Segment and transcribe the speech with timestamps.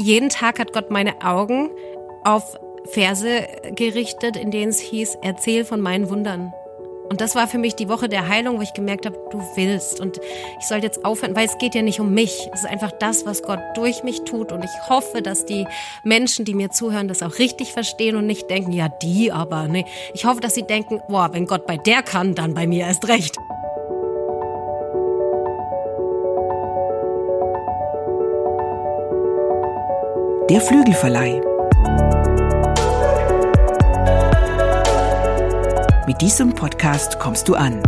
[0.00, 1.70] jeden Tag hat Gott meine Augen
[2.24, 2.58] auf
[2.92, 6.52] Verse gerichtet, in denen es hieß, erzähl von meinen Wundern.
[7.10, 9.98] Und das war für mich die Woche der Heilung, wo ich gemerkt habe, du willst.
[9.98, 10.20] Und
[10.60, 12.48] ich sollte jetzt aufhören, weil es geht ja nicht um mich.
[12.54, 14.52] Es ist einfach das, was Gott durch mich tut.
[14.52, 15.66] Und ich hoffe, dass die
[16.04, 19.66] Menschen, die mir zuhören, das auch richtig verstehen und nicht denken, ja, die aber.
[19.66, 22.86] Nee, ich hoffe, dass sie denken, boah, wenn Gott bei der kann, dann bei mir
[22.86, 23.36] erst recht.
[30.50, 31.40] Der Flügelverleih.
[36.08, 37.80] Mit diesem Podcast kommst du an.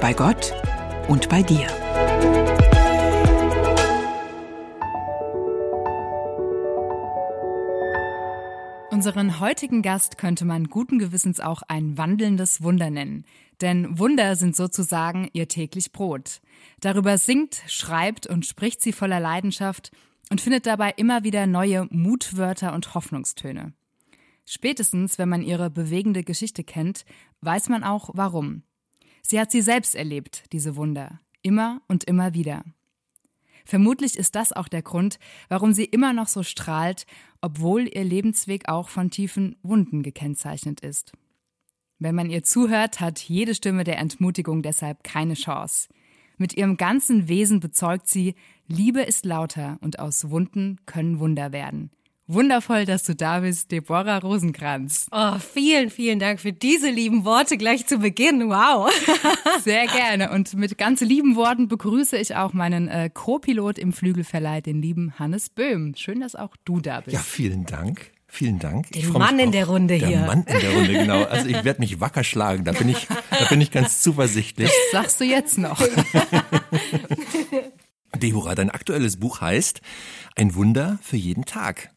[0.00, 0.52] Bei Gott
[1.06, 1.68] und bei dir.
[9.00, 13.24] Unseren heutigen Gast könnte man guten Gewissens auch ein wandelndes Wunder nennen.
[13.62, 16.42] Denn Wunder sind sozusagen ihr täglich Brot.
[16.80, 19.90] Darüber singt, schreibt und spricht sie voller Leidenschaft
[20.28, 23.72] und findet dabei immer wieder neue Mutwörter und Hoffnungstöne.
[24.44, 27.06] Spätestens, wenn man ihre bewegende Geschichte kennt,
[27.40, 28.64] weiß man auch warum.
[29.22, 32.64] Sie hat sie selbst erlebt, diese Wunder, immer und immer wieder.
[33.64, 37.06] Vermutlich ist das auch der Grund, warum sie immer noch so strahlt,
[37.40, 41.12] obwohl ihr Lebensweg auch von tiefen Wunden gekennzeichnet ist.
[41.98, 45.88] Wenn man ihr zuhört, hat jede Stimme der Entmutigung deshalb keine Chance.
[46.38, 48.34] Mit ihrem ganzen Wesen bezeugt sie,
[48.66, 51.90] Liebe ist lauter und aus Wunden können Wunder werden.
[52.32, 55.08] Wundervoll, dass du da bist, Deborah Rosenkranz.
[55.10, 58.48] Oh, vielen, vielen Dank für diese lieben Worte gleich zu Beginn.
[58.48, 58.88] Wow.
[59.64, 60.30] Sehr gerne.
[60.30, 65.18] Und mit ganz lieben Worten begrüße ich auch meinen äh, Co-Pilot im Flügelverleih, den lieben
[65.18, 65.94] Hannes Böhm.
[65.96, 67.14] Schön, dass auch du da bist.
[67.14, 68.12] Ja, vielen Dank.
[68.28, 68.92] Vielen Dank.
[68.92, 70.18] Den Mann in der Runde der hier.
[70.18, 71.24] Der Mann in der Runde, genau.
[71.24, 72.64] Also ich werde mich wacker schlagen.
[72.64, 74.70] Da bin ich, da bin ich ganz zuversichtlich.
[74.70, 75.82] Das sagst du jetzt noch.
[78.22, 79.80] Deborah, dein aktuelles Buch heißt
[80.36, 81.90] Ein Wunder für jeden Tag.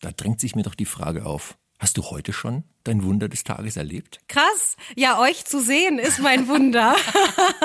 [0.00, 1.58] Da drängt sich mir doch die Frage auf.
[1.80, 4.18] Hast du heute schon dein Wunder des Tages erlebt?
[4.26, 4.76] Krass.
[4.96, 6.96] Ja, euch zu sehen ist mein Wunder.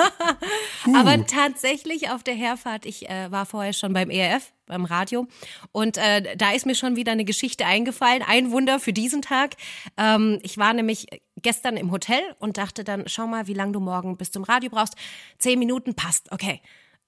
[0.94, 5.26] Aber tatsächlich auf der Herfahrt, ich äh, war vorher schon beim ERF, beim Radio,
[5.72, 8.22] und äh, da ist mir schon wieder eine Geschichte eingefallen.
[8.22, 9.56] Ein Wunder für diesen Tag.
[9.96, 11.08] Ähm, ich war nämlich
[11.42, 14.70] gestern im Hotel und dachte dann, schau mal, wie lange du morgen bis zum Radio
[14.70, 14.94] brauchst.
[15.38, 16.60] Zehn Minuten passt, okay.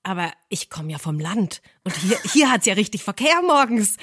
[0.03, 3.97] Aber ich komme ja vom Land und hier, hier hat's ja richtig Verkehr morgens.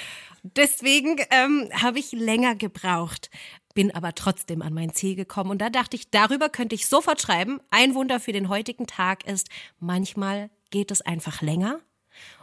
[0.43, 3.29] Deswegen ähm, habe ich länger gebraucht,
[3.73, 5.49] bin aber trotzdem an mein Ziel gekommen.
[5.49, 7.59] Und da dachte ich, darüber könnte ich sofort schreiben.
[7.71, 9.49] Ein Wunder für den heutigen Tag ist,
[9.79, 11.79] manchmal geht es einfach länger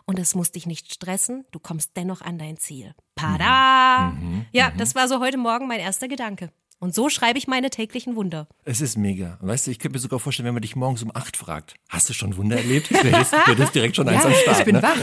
[0.06, 1.44] und es muss dich nicht stressen.
[1.50, 2.94] Du kommst dennoch an dein Ziel.
[3.14, 4.12] Pada!
[4.12, 4.78] Mhm, mhm ja, mhm.
[4.78, 6.50] das war so heute Morgen mein erster Gedanke.
[6.82, 8.48] Und so schreibe ich meine täglichen Wunder.
[8.64, 9.38] Es ist mega.
[9.42, 12.08] Weißt du, ich könnte mir sogar vorstellen, wenn man dich morgens um acht fragt, hast
[12.08, 12.90] du schon Wunder erlebt?
[12.90, 14.60] Wäre das, wär das direkt schon eins am Start.
[14.60, 14.82] Ich bin ne?
[14.82, 14.96] wach.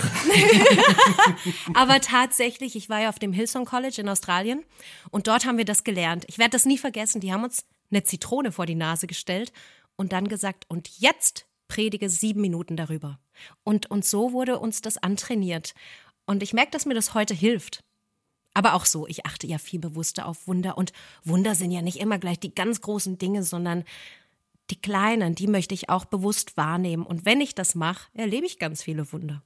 [1.76, 4.64] Aber tatsächlich, ich war ja auf dem Hillsong College in Australien
[5.12, 6.26] und dort haben wir das gelernt.
[6.28, 7.22] Ich werde das nie vergessen.
[7.22, 9.54] Die haben uns eine Zitrone vor die Nase gestellt
[9.96, 13.20] und dann gesagt, und jetzt predige sieben Minuten darüber.
[13.64, 15.76] Und, und so wurde uns das antrainiert.
[16.26, 17.84] Und ich merke, dass mir das heute hilft.
[18.58, 20.80] Aber auch so, ich achte ja viel bewusster auf Wunder.
[20.80, 20.92] Und
[21.24, 23.84] Wunder sind ja nicht immer gleich die ganz großen Dinge, sondern
[24.72, 27.06] die kleinen, die möchte ich auch bewusst wahrnehmen.
[27.06, 29.44] Und wenn ich das mache, erlebe ich ganz viele Wunder.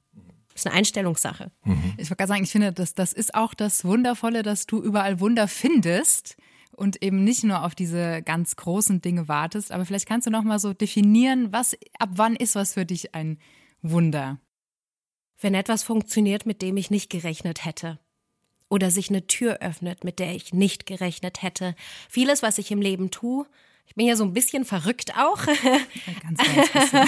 [0.54, 1.52] Das ist eine Einstellungssache.
[1.62, 1.92] Mhm.
[1.98, 5.20] Ich wollte gerade sagen, ich finde, das, das ist auch das Wundervolle, dass du überall
[5.20, 6.38] Wunder findest
[6.74, 9.72] und eben nicht nur auf diese ganz großen Dinge wartest.
[9.72, 13.14] Aber vielleicht kannst du noch mal so definieren, was ab wann ist was für dich
[13.14, 13.38] ein
[13.82, 14.40] Wunder?
[15.38, 17.98] Wenn etwas funktioniert, mit dem ich nicht gerechnet hätte
[18.72, 21.74] oder sich eine Tür öffnet, mit der ich nicht gerechnet hätte.
[22.08, 23.46] Vieles, was ich im Leben tue,
[23.84, 25.44] ich bin ja so ein bisschen verrückt auch.
[25.44, 26.38] Ganz,
[26.72, 26.94] ganz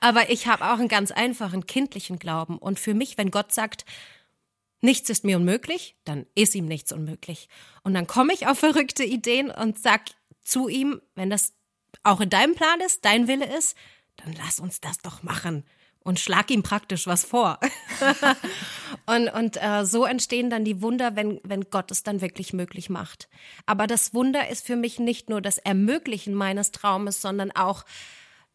[0.00, 2.58] Aber ich habe auch einen ganz einfachen kindlichen Glauben.
[2.58, 3.84] Und für mich, wenn Gott sagt,
[4.80, 7.48] nichts ist mir unmöglich, dann ist ihm nichts unmöglich.
[7.82, 10.02] Und dann komme ich auf verrückte Ideen und sag
[10.42, 11.54] zu ihm, wenn das
[12.04, 13.76] auch in deinem Plan ist, dein Wille ist,
[14.18, 15.64] dann lass uns das doch machen
[16.04, 17.58] und schlag ihm praktisch was vor.
[19.06, 22.90] und und äh, so entstehen dann die Wunder, wenn, wenn Gott es dann wirklich möglich
[22.90, 23.28] macht.
[23.66, 27.84] Aber das Wunder ist für mich nicht nur das Ermöglichen meines Traumes, sondern auch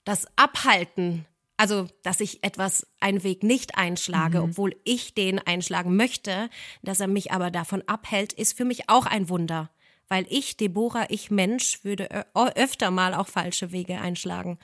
[0.06, 1.26] das Abhalten.
[1.58, 4.52] Also, dass ich etwas, einen Weg nicht einschlage, mhm.
[4.52, 6.50] obwohl ich den einschlagen möchte,
[6.84, 9.70] dass er mich aber davon abhält, ist für mich auch ein Wunder
[10.10, 14.58] weil ich, Deborah, ich Mensch, würde öfter mal auch falsche Wege einschlagen.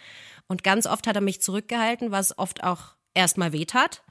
[0.48, 4.04] Und ganz oft hat er mich zurückgehalten, was oft auch erstmal wehtat.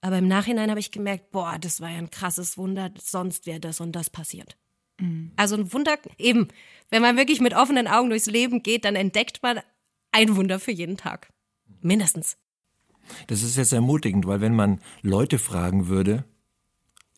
[0.00, 3.60] Aber im Nachhinein habe ich gemerkt, boah, das war ja ein krasses Wunder, sonst wäre
[3.60, 4.56] das und das passiert.
[5.00, 5.32] Mhm.
[5.36, 6.48] Also ein Wunder, eben,
[6.90, 9.60] wenn man wirklich mit offenen Augen durchs Leben geht, dann entdeckt man
[10.12, 11.32] ein Wunder für jeden Tag.
[11.80, 12.36] mindestens.
[13.26, 16.24] Das ist jetzt ermutigend, weil wenn man Leute fragen würde,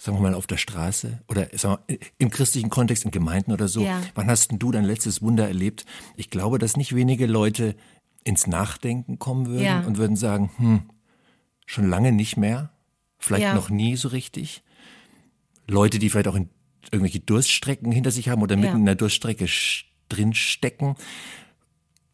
[0.00, 1.80] sagen wir mal auf der Straße oder wir,
[2.18, 4.00] im christlichen Kontext in Gemeinden oder so, Ja.
[4.14, 5.84] wann hast denn du dein letztes Wunder erlebt?
[6.16, 7.74] Ich glaube, dass nicht wenige Leute
[8.24, 9.80] ins Nachdenken kommen würden Ja.
[9.80, 10.82] und würden sagen, hm,
[11.66, 12.70] schon lange nicht mehr,
[13.18, 13.54] vielleicht Ja.
[13.54, 14.62] noch nie so richtig.
[15.66, 16.48] Leute, die vielleicht auch in
[16.92, 20.94] irgendwelche Durststrecken hinter sich haben oder mitten in der Durststrecke sch- drin stecken.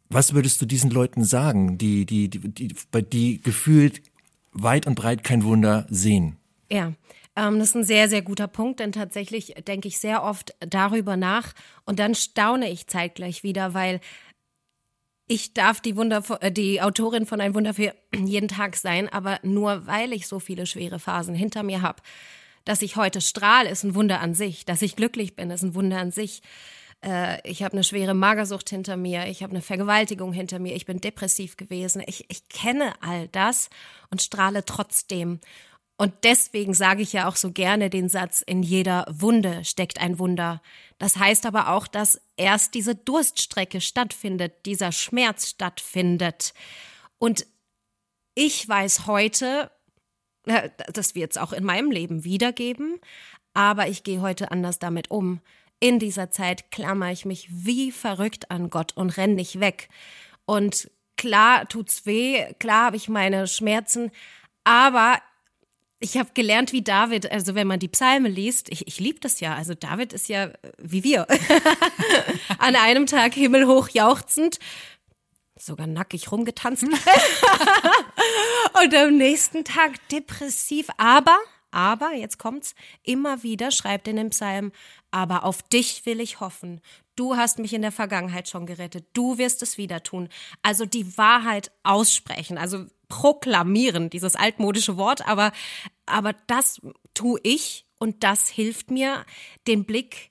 [0.09, 4.03] Was würdest du diesen Leuten sagen, die, die, die, die, bei- die gefühlt
[4.53, 6.37] weit und breit kein Wunder sehen?
[6.71, 6.93] Ja,
[7.37, 11.17] ähm, das ist ein sehr, sehr guter Punkt, denn tatsächlich denke ich sehr oft darüber
[11.17, 11.53] nach
[11.85, 14.01] und dann staune ich zeitgleich wieder, weil
[15.27, 19.41] ich darf die Wunder, äh, die Autorin von Ein Wunder für jeden Tag sein, aber
[19.43, 22.03] nur weil ich so viele schwere Phasen hinter mir habe.
[22.65, 24.65] Dass ich heute strahl, ist ein Wunder an sich.
[24.65, 26.43] Dass ich glücklich bin, ist ein Wunder an sich.
[27.05, 29.27] Äh, ich habe eine schwere Magersucht hinter mir.
[29.27, 30.75] Ich habe eine Vergewaltigung hinter mir.
[30.75, 32.03] Ich bin depressiv gewesen.
[32.07, 33.71] Ich, ich kenne all das
[34.11, 35.41] und strahle trotzdem.
[35.96, 40.19] Und deswegen sage ich ja auch so gerne den Satz, in jeder Wunde steckt ein
[40.19, 40.61] Wunder.
[40.99, 46.52] Das heißt aber auch, dass erst diese Durststrecke stattfindet, dieser Schmerz stattfindet.
[47.19, 47.46] Und
[48.35, 49.70] ich weiß heute,
[50.46, 52.99] äh, das wird es auch in meinem Leben wiedergeben,
[53.52, 55.41] aber ich gehe heute anders damit um.
[55.79, 59.88] In dieser Zeit klammer ich mich wie verrückt an Gott und renn nicht weg.
[60.44, 64.11] Und klar tut's weh, klar habe ich meine Schmerzen,
[64.64, 65.20] aber
[66.05, 69.41] ich habe gelernt wie David, also wenn man die Psalme liest, ich, ich liebe das
[69.41, 71.27] ja, also David ist ja äh, wie wir.
[72.59, 74.59] An einem Tag himmelhoch jauchzend,
[75.59, 76.83] sogar nackig rumgetanzt.
[78.83, 81.39] Und am nächsten Tag depressiv, aber,
[81.71, 84.73] aber, jetzt kommt's, immer wieder schreibt in dem Psalm,
[85.11, 86.83] aber auf dich will ich hoffen.
[87.17, 89.06] Du hast mich in der Vergangenheit schon gerettet.
[89.15, 90.29] Du wirst es wieder tun.
[90.62, 95.53] Also die Wahrheit aussprechen, also proklamieren, dieses altmodische Wort, aber,
[96.06, 96.81] aber das
[97.15, 99.25] tue ich und das hilft mir,
[99.67, 100.31] den Blick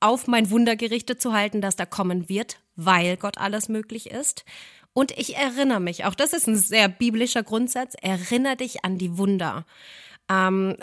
[0.00, 4.44] auf mein Wunder gerichtet zu halten, das da kommen wird, weil Gott alles möglich ist.
[4.92, 9.16] Und ich erinnere mich, auch das ist ein sehr biblischer Grundsatz, erinnere dich an die
[9.18, 9.64] Wunder.
[10.28, 10.76] Ähm,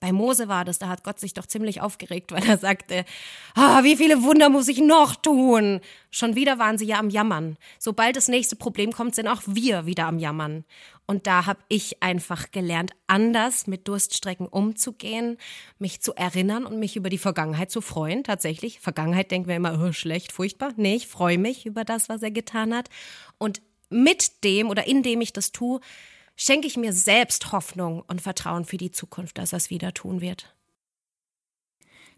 [0.00, 3.04] bei Mose war das, da hat Gott sich doch ziemlich aufgeregt, weil er sagte,
[3.54, 5.80] ah, wie viele Wunder muss ich noch tun?
[6.10, 7.56] Schon wieder waren sie ja am Jammern.
[7.78, 10.64] Sobald das nächste Problem kommt, sind auch wir wieder am Jammern.
[11.06, 15.38] Und da habe ich einfach gelernt, anders mit Durststrecken umzugehen,
[15.78, 18.24] mich zu erinnern und mich über die Vergangenheit zu freuen.
[18.24, 20.72] Tatsächlich, Vergangenheit denken wir immer, oh, schlecht, furchtbar.
[20.76, 22.90] Nee, ich freue mich über das, was er getan hat.
[23.38, 25.80] Und mit dem oder indem ich das tue,
[26.38, 30.22] schenke ich mir selbst Hoffnung und Vertrauen für die Zukunft, dass er es wieder tun
[30.22, 30.54] wird.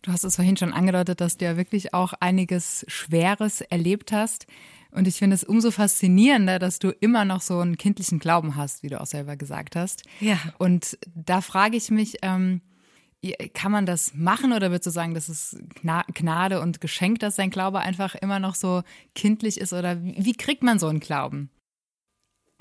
[0.02, 4.46] Du hast es vorhin schon angedeutet, dass du ja wirklich auch einiges Schweres erlebt hast.
[4.92, 8.82] Und ich finde es umso faszinierender, dass du immer noch so einen kindlichen Glauben hast,
[8.82, 10.04] wie du auch selber gesagt hast.
[10.20, 10.38] Ja.
[10.58, 12.62] Und da frage ich mich, ähm,
[13.52, 17.36] kann man das machen oder würdest du sagen, das ist Gna- Gnade und Geschenk, dass
[17.36, 18.82] dein Glaube einfach immer noch so
[19.14, 19.74] kindlich ist?
[19.74, 21.50] Oder wie kriegt man so einen Glauben?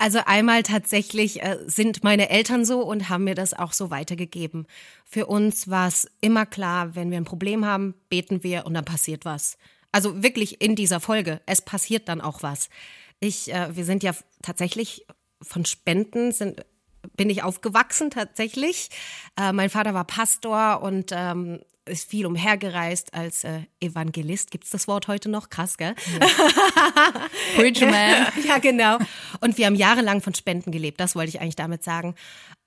[0.00, 4.66] Also einmal tatsächlich äh, sind meine Eltern so und haben mir das auch so weitergegeben.
[5.04, 8.86] Für uns war es immer klar, wenn wir ein Problem haben, beten wir und dann
[8.86, 9.58] passiert was.
[9.92, 12.70] Also wirklich in dieser Folge, es passiert dann auch was.
[13.20, 15.04] Ich, äh, wir sind ja tatsächlich
[15.42, 16.64] von Spenden sind
[17.16, 18.88] bin ich aufgewachsen tatsächlich.
[19.38, 24.50] Äh, mein Vater war Pastor und ähm, ist viel umhergereist als äh, Evangelist.
[24.50, 25.48] Gibt's das Wort heute noch?
[25.48, 25.94] Krass, gell?
[27.56, 28.26] Preacher Man.
[28.46, 28.98] ja, genau.
[29.40, 32.14] Und wir haben jahrelang von Spenden gelebt, das wollte ich eigentlich damit sagen.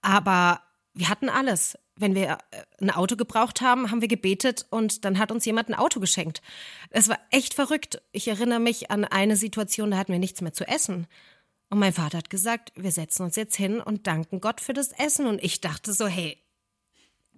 [0.02, 0.62] Aber
[0.94, 1.78] wir hatten alles.
[1.96, 5.70] Wenn wir äh, ein Auto gebraucht haben, haben wir gebetet und dann hat uns jemand
[5.70, 6.42] ein Auto geschenkt.
[6.90, 8.02] Es war echt verrückt.
[8.12, 11.08] Ich erinnere mich an eine Situation, da hatten wir nichts mehr zu essen.
[11.70, 14.92] Und mein Vater hat gesagt, wir setzen uns jetzt hin und danken Gott für das
[14.92, 15.28] Essen.
[15.28, 16.43] Und ich dachte so, hey,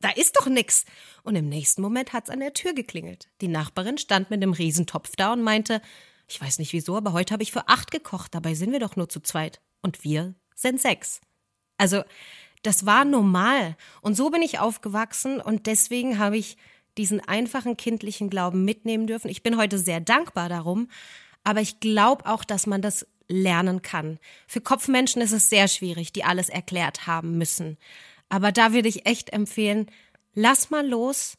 [0.06, 0.86] da ist doch nix.
[1.24, 3.28] Und im nächsten Moment hat's an der Tür geklingelt.
[3.42, 5.82] Die Nachbarin stand mit einem Riesentopf da und meinte,
[6.28, 8.96] ich weiß nicht wieso, aber heute habe ich für acht gekocht, dabei sind wir doch
[8.96, 9.62] nur zu zweit.
[9.82, 11.22] Und wir sind sechs.
[11.78, 12.04] Also,
[12.62, 13.76] das war normal.
[14.02, 16.56] Und so bin ich aufgewachsen und deswegen habe ich
[17.00, 19.30] diesen einfachen kindlichen Glauben mitnehmen dürfen.
[19.30, 20.88] Ich bin heute sehr dankbar darum,
[21.44, 24.20] aber ich glaube auch, dass man das lernen kann.
[24.48, 27.78] Für Kopfmenschen ist es sehr schwierig, die alles erklärt haben müssen.
[28.30, 29.90] Aber da würde ich echt empfehlen,
[30.34, 31.38] lass mal los,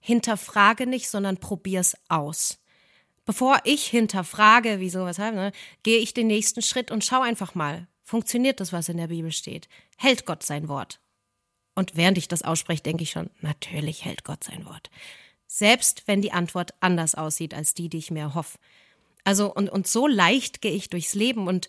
[0.00, 2.58] hinterfrage nicht, sondern probier's aus.
[3.24, 7.86] Bevor ich hinterfrage, wieso, weshalb, ne, gehe ich den nächsten Schritt und schau einfach mal,
[8.02, 9.68] funktioniert das, was in der Bibel steht?
[9.96, 11.00] Hält Gott sein Wort?
[11.74, 14.90] Und während ich das ausspreche, denke ich schon, natürlich hält Gott sein Wort.
[15.46, 18.58] Selbst wenn die Antwort anders aussieht als die, die ich mir erhoffe.
[19.24, 21.68] Also, und, und so leicht gehe ich durchs Leben und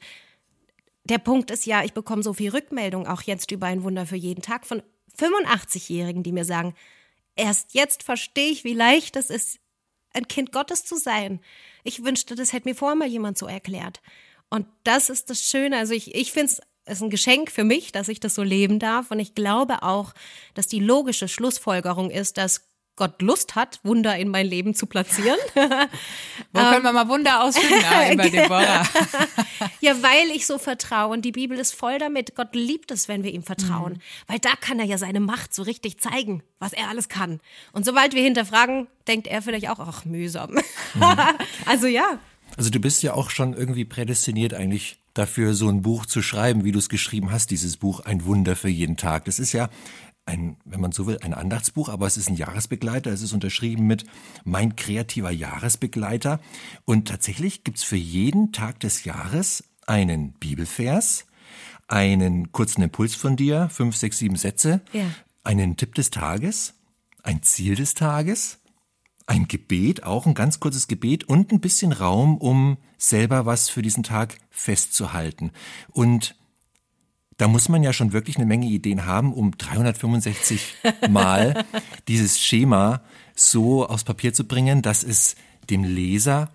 [1.05, 4.15] der Punkt ist ja, ich bekomme so viel Rückmeldung, auch jetzt über ein Wunder für
[4.15, 4.81] jeden Tag von
[5.17, 6.73] 85-Jährigen, die mir sagen,
[7.35, 9.59] erst jetzt verstehe ich, wie leicht es ist,
[10.13, 11.41] ein Kind Gottes zu sein.
[11.83, 14.01] Ich wünschte, das hätte mir vorher mal jemand so erklärt.
[14.49, 15.77] Und das ist das Schöne.
[15.77, 16.53] Also ich, ich finde
[16.85, 19.11] es ein Geschenk für mich, dass ich das so leben darf.
[19.11, 20.13] Und ich glaube auch,
[20.53, 25.37] dass die logische Schlussfolgerung ist, dass Gott Lust hat, Wunder in mein Leben zu platzieren.
[25.55, 27.81] Wo können wir mal Wunder ausführen?
[27.81, 28.87] Ja, bei Deborah.
[29.81, 31.11] ja, weil ich so vertraue.
[31.13, 32.35] Und die Bibel ist voll damit.
[32.35, 33.93] Gott liebt es, wenn wir ihm vertrauen.
[33.93, 33.99] Mhm.
[34.27, 37.39] Weil da kann er ja seine Macht so richtig zeigen, was er alles kann.
[37.71, 40.51] Und sobald wir hinterfragen, denkt er vielleicht auch, ach, mühsam.
[40.93, 41.17] Mhm.
[41.65, 42.19] also ja.
[42.57, 46.63] Also du bist ja auch schon irgendwie prädestiniert eigentlich dafür, so ein Buch zu schreiben,
[46.63, 49.25] wie du es geschrieben hast, dieses Buch Ein Wunder für jeden Tag.
[49.25, 49.69] Das ist ja
[50.25, 53.11] ein, wenn man so will, ein Andachtsbuch, aber es ist ein Jahresbegleiter.
[53.11, 54.05] Es ist unterschrieben mit
[54.45, 56.39] Mein kreativer Jahresbegleiter.
[56.85, 61.25] Und tatsächlich gibt's für jeden Tag des Jahres einen Bibelvers,
[61.87, 65.05] einen kurzen Impuls von dir, fünf, sechs, sieben Sätze, ja.
[65.43, 66.75] einen Tipp des Tages,
[67.21, 68.59] ein Ziel des Tages,
[69.25, 73.81] ein Gebet, auch ein ganz kurzes Gebet und ein bisschen Raum, um selber was für
[73.81, 75.51] diesen Tag festzuhalten.
[75.91, 76.35] Und
[77.37, 80.75] da muss man ja schon wirklich eine Menge Ideen haben, um 365
[81.09, 81.65] Mal
[82.07, 83.01] dieses Schema
[83.35, 85.35] so aufs Papier zu bringen, dass es
[85.69, 86.49] dem Leser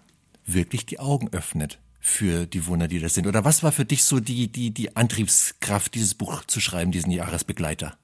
[0.47, 3.27] wirklich die Augen öffnet für die Wunder, die das sind.
[3.27, 7.11] Oder was war für dich so die, die, die Antriebskraft, dieses Buch zu schreiben, diesen
[7.11, 7.99] Jahresbegleiter?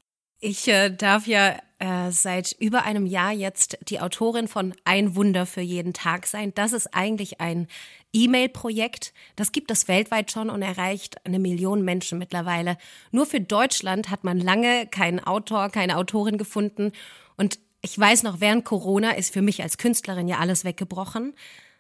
[0.47, 5.47] Ich äh, darf ja äh, seit über einem Jahr jetzt die Autorin von Ein Wunder
[5.47, 6.53] für jeden Tag sein.
[6.55, 7.67] Das ist eigentlich ein
[8.13, 9.15] E-Mail-Projekt.
[9.37, 12.77] Das gibt es weltweit schon und erreicht eine Million Menschen mittlerweile.
[13.11, 16.93] Nur für Deutschland hat man lange keinen Autor, keine Autorin gefunden.
[17.39, 21.33] Und ich weiß noch, während Corona ist für mich als Künstlerin ja alles weggebrochen.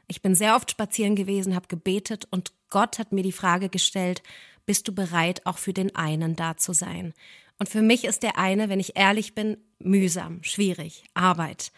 [0.08, 4.22] Ich bin sehr oft spazieren gewesen, habe gebetet und Gott hat mir die Frage gestellt,
[4.64, 7.12] bist du bereit, auch für den einen da zu sein?
[7.58, 11.72] Und für mich ist der eine, wenn ich ehrlich bin, mühsam, schwierig, Arbeit.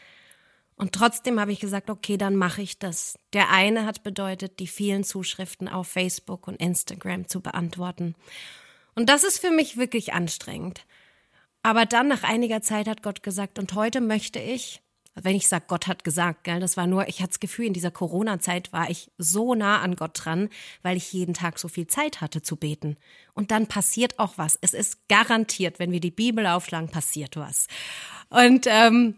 [0.76, 3.18] Und trotzdem habe ich gesagt, okay, dann mache ich das.
[3.32, 8.14] Der eine hat bedeutet, die vielen Zuschriften auf Facebook und Instagram zu beantworten.
[8.94, 10.86] Und das ist für mich wirklich anstrengend.
[11.62, 14.82] Aber dann nach einiger Zeit hat Gott gesagt, und heute möchte ich
[15.22, 17.72] wenn ich sage, Gott hat gesagt, gell, das war nur, ich hatte das Gefühl, in
[17.72, 20.50] dieser Corona-Zeit war ich so nah an Gott dran,
[20.82, 22.96] weil ich jeden Tag so viel Zeit hatte zu beten.
[23.34, 24.58] Und dann passiert auch was.
[24.60, 27.66] Es ist garantiert, wenn wir die Bibel aufschlagen, passiert was.
[28.28, 29.16] Und ähm,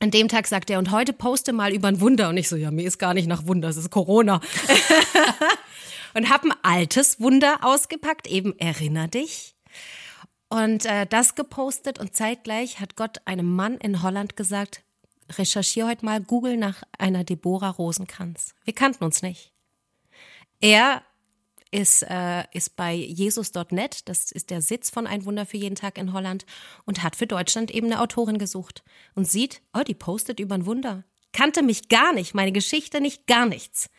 [0.00, 2.28] an dem Tag sagt er, und heute poste mal über ein Wunder.
[2.28, 4.40] Und ich so, ja, mir ist gar nicht nach Wunder, es ist Corona.
[6.14, 9.54] und habe ein altes Wunder ausgepackt, eben erinner dich.
[10.48, 14.82] Und äh, das gepostet und zeitgleich hat Gott einem Mann in Holland gesagt,
[15.30, 18.54] recherchiere heute mal, google nach einer Deborah Rosenkranz.
[18.64, 19.52] Wir kannten uns nicht.
[20.60, 21.02] Er
[21.70, 25.98] ist, äh, ist bei Jesus.net, das ist der Sitz von Ein Wunder für jeden Tag
[25.98, 26.46] in Holland,
[26.84, 28.82] und hat für Deutschland eben eine Autorin gesucht
[29.14, 31.04] und sieht, oh, die postet über ein Wunder.
[31.32, 33.90] Kannte mich gar nicht, meine Geschichte nicht, gar nichts.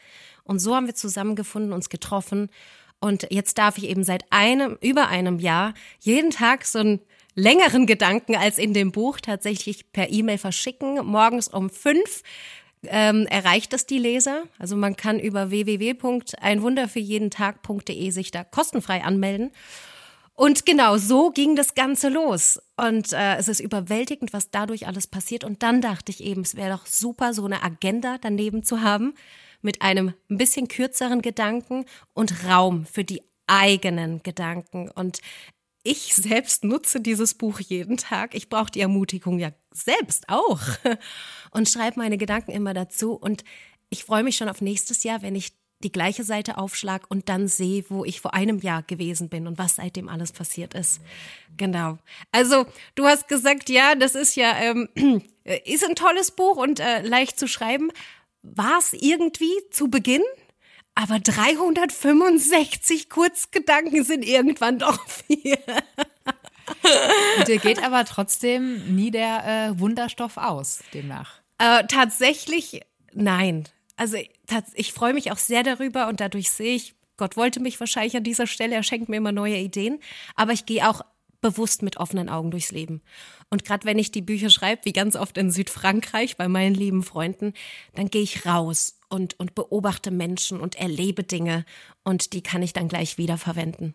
[0.44, 2.50] Und so haben wir zusammengefunden, uns getroffen.
[3.00, 7.00] Und jetzt darf ich eben seit einem, über einem Jahr jeden Tag so ein
[7.40, 11.06] längeren Gedanken als in dem Buch tatsächlich per E-Mail verschicken.
[11.06, 12.24] Morgens um fünf
[12.84, 14.44] ähm, erreicht das die Leser.
[14.58, 19.52] Also man kann über www.einwunderfürjedentag.de sich da kostenfrei anmelden.
[20.34, 22.62] Und genau so ging das Ganze los.
[22.78, 25.44] Und äh, es ist überwältigend, was dadurch alles passiert.
[25.44, 29.16] Und dann dachte ich eben, es wäre doch super, so eine Agenda daneben zu haben
[29.62, 34.90] mit einem ein bisschen kürzeren Gedanken und Raum für die eigenen Gedanken.
[34.90, 35.20] Und
[35.84, 38.36] ich selbst nutze dieses Buch jeden Tag.
[38.36, 40.62] Ich brauche die Ermutigung ja selbst auch
[41.52, 43.14] und schreibe meine Gedanken immer dazu.
[43.14, 43.44] Und
[43.90, 47.48] ich freue mich schon auf nächstes Jahr, wenn ich die gleiche Seite aufschlag und dann
[47.48, 51.00] sehe, wo ich vor einem Jahr gewesen bin und was seitdem alles passiert ist.
[51.56, 51.98] Genau.
[52.32, 54.90] Also du hast gesagt, ja, das ist ja ähm,
[55.66, 57.92] ist ein tolles Buch und äh, leicht zu schreiben.
[58.42, 60.24] War es irgendwie zu Beginn?
[61.02, 65.58] Aber 365 Kurzgedanken sind irgendwann doch viel.
[67.38, 71.40] Und dir geht aber trotzdem nie der äh, Wunderstoff aus, demnach.
[71.58, 72.82] Äh, tatsächlich
[73.14, 73.64] nein.
[73.96, 74.18] Also
[74.74, 78.24] ich freue mich auch sehr darüber und dadurch sehe ich, Gott wollte mich wahrscheinlich an
[78.26, 80.00] dieser Stelle, er schenkt mir immer neue Ideen,
[80.36, 81.02] aber ich gehe auch
[81.40, 83.02] bewusst mit offenen Augen durchs Leben.
[83.50, 87.04] Und gerade wenn ich die Bücher schreibe, wie ganz oft in Südfrankreich bei meinen lieben
[87.04, 87.54] Freunden,
[87.96, 91.66] dann gehe ich raus und, und beobachte Menschen und erlebe Dinge
[92.04, 93.94] und die kann ich dann gleich wieder verwenden.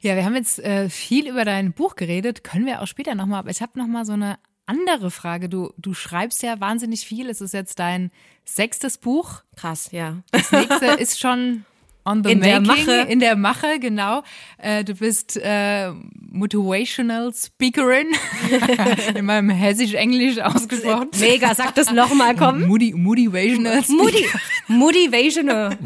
[0.00, 3.40] Ja, wir haben jetzt äh, viel über dein Buch geredet, können wir auch später nochmal,
[3.40, 5.48] aber ich habe nochmal so eine andere Frage.
[5.48, 7.30] Du, du schreibst ja wahnsinnig viel.
[7.30, 8.10] Es ist jetzt dein
[8.44, 9.42] sechstes Buch.
[9.56, 10.18] Krass, ja.
[10.30, 11.64] Das nächste ist schon
[12.08, 13.12] on the In der making, Mache.
[13.12, 14.22] in der Mache, genau.
[14.58, 15.90] Äh, du bist äh,
[16.30, 18.08] Motivational Speakerin,
[19.14, 21.08] in meinem Hessisch-Englisch ausgesprochen.
[21.18, 22.66] Mega, sag das nochmal, komm.
[22.66, 24.26] Moody, Motivational Moody,
[24.68, 25.76] Motivational.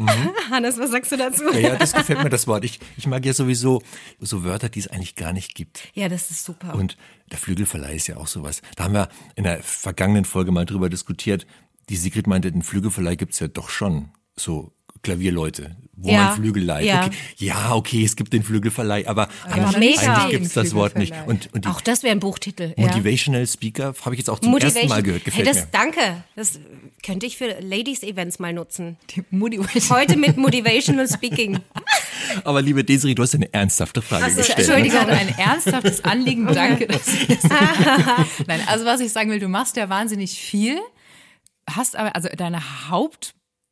[0.49, 1.43] Hannes, was sagst du dazu?
[1.53, 2.63] Ja, ja, das gefällt mir das Wort.
[2.63, 3.81] Ich, ich mag ja sowieso
[4.19, 5.89] so Wörter, die es eigentlich gar nicht gibt.
[5.93, 6.75] Ja, das ist super.
[6.75, 6.97] Und
[7.31, 8.61] der Flügelverleih ist ja auch sowas.
[8.75, 11.45] Da haben wir in der vergangenen Folge mal drüber diskutiert.
[11.89, 14.09] Die Sigrid meinte, den Flügelverleih gibt's ja doch schon.
[14.35, 14.71] So
[15.03, 16.85] Klavierleute, wo Ja, man Flügel leiht.
[16.85, 17.05] ja.
[17.05, 17.15] Okay.
[17.37, 20.13] ja, okay, es gibt den Flügelverleih, aber eigentlich, mega.
[20.15, 21.13] eigentlich gibt's das Wort nicht.
[21.27, 22.73] Und, und die auch das wäre ein Buchtitel.
[22.77, 22.87] Ja.
[22.87, 25.21] Motivational Speaker habe ich jetzt auch zum ersten Mal gehört.
[25.25, 25.67] hey, Gefällt das, mir.
[25.71, 26.23] danke.
[26.35, 26.59] Das
[27.05, 28.97] könnte ich für Ladies-Events mal nutzen.
[29.89, 31.59] Heute mit Motivational Speaking.
[32.45, 34.59] Aber liebe Desiree, du hast eine ernsthafte Frage Ach so, gestellt.
[34.59, 34.95] Entschuldigung.
[34.95, 36.47] Ich hatte ein ernsthaftes Anliegen.
[36.53, 36.87] Danke.
[38.47, 40.79] Nein, also was ich sagen will, du machst ja wahnsinnig viel,
[41.69, 42.89] hast aber, also deine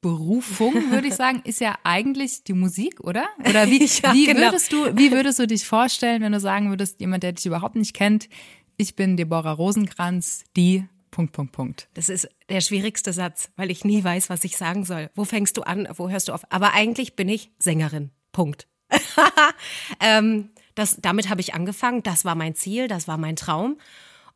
[0.04, 3.28] Hauptberufung, würde ich sagen, ist ja eigentlich die Musik, oder?
[3.48, 4.42] Oder wie, Ja, wie, genau.
[4.42, 7.76] würdest du, wie würdest du dich vorstellen, wenn du sagen würdest, jemand, der dich überhaupt
[7.76, 8.30] nicht kennt,
[8.78, 11.90] ich bin Deborah Rosenkranz, die Punkt, Punkt, Punkt.
[11.94, 15.10] Das ist der schwierigste Satz, weil ich nie weiß, was ich sagen soll.
[15.14, 16.44] Wo fängst du an, wo hörst du auf?
[16.50, 18.12] Aber eigentlich bin ich Sängerin.
[18.32, 18.68] Punkt.
[20.00, 22.02] ähm, das, damit habe ich angefangen.
[22.02, 23.78] Das war mein Ziel, das war mein Traum.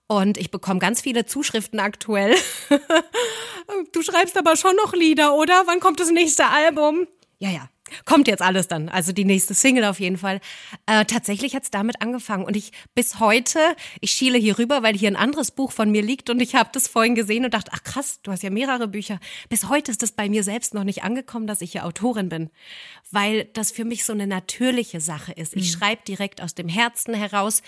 [0.08, 2.36] Und ich bekomme ganz viele Zuschriften aktuell.
[3.92, 5.64] du schreibst aber schon noch Lieder, oder?
[5.66, 7.08] Wann kommt das nächste Album?
[7.40, 7.70] Ja, ja.
[8.06, 10.42] Kommt jetzt alles dann, also die nächste Single auf jeden Fall.
[10.88, 13.60] Äh, tatsächlich hat's damit angefangen und ich bis heute,
[14.02, 16.72] ich schiele hier rüber, weil hier ein anderes Buch von mir liegt und ich habe
[16.74, 19.20] das vorhin gesehen und dachte, ach krass, du hast ja mehrere Bücher.
[19.50, 22.50] Bis heute ist das bei mir selbst noch nicht angekommen, dass ich ja Autorin bin,
[23.12, 25.56] weil das für mich so eine natürliche Sache ist.
[25.56, 27.62] Ich schreibe direkt aus dem Herzen heraus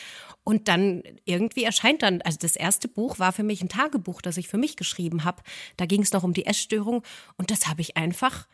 [0.44, 4.38] und dann irgendwie erscheint dann, also das erste Buch war für mich ein Tagebuch, das
[4.38, 5.44] ich für mich geschrieben habe.
[5.78, 7.04] Da ging es noch um die Essstörung
[7.38, 8.48] und das habe ich einfach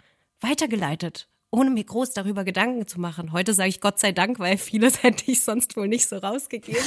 [0.43, 3.31] weitergeleitet, ohne mir groß darüber Gedanken zu machen.
[3.31, 6.81] Heute sage ich Gott sei Dank, weil vieles hätte ich sonst wohl nicht so rausgegeben.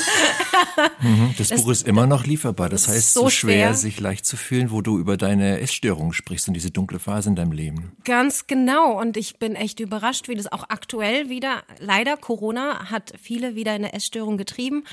[1.38, 2.68] Das, Buch ist immer noch lieferbar.
[2.68, 3.74] Das heißt, so, so schwer, schwer.
[3.74, 7.36] sich leicht zu fühlen, wo du über deine Essstörung sprichst und diese dunkle Phase in
[7.36, 7.92] deinem Leben.
[8.04, 8.98] Ganz genau.
[8.98, 13.76] Und ich bin echt überrascht, wie das auch aktuell wieder, leider Corona hat viele wieder
[13.76, 14.84] in eine Essstörung getrieben.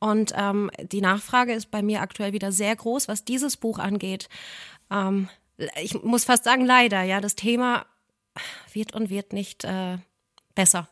[0.00, 4.28] Und ähm, die Nachfrage ist bei mir aktuell wieder sehr groß, was dieses Buch angeht.
[4.90, 5.28] Ähm,
[5.82, 7.84] ich muss fast sagen, leider, ja, das Thema
[8.72, 9.98] wird und wird nicht äh,
[10.54, 10.88] besser.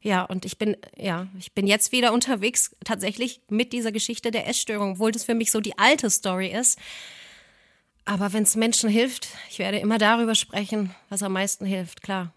[0.00, 4.46] Ja, und ich bin, ja, ich bin jetzt wieder unterwegs tatsächlich mit dieser Geschichte der
[4.46, 6.78] Essstörung, obwohl das für mich so die alte Story ist.
[8.04, 12.32] Aber wenn es Menschen hilft, ich werde immer darüber sprechen, was am meisten hilft, klar.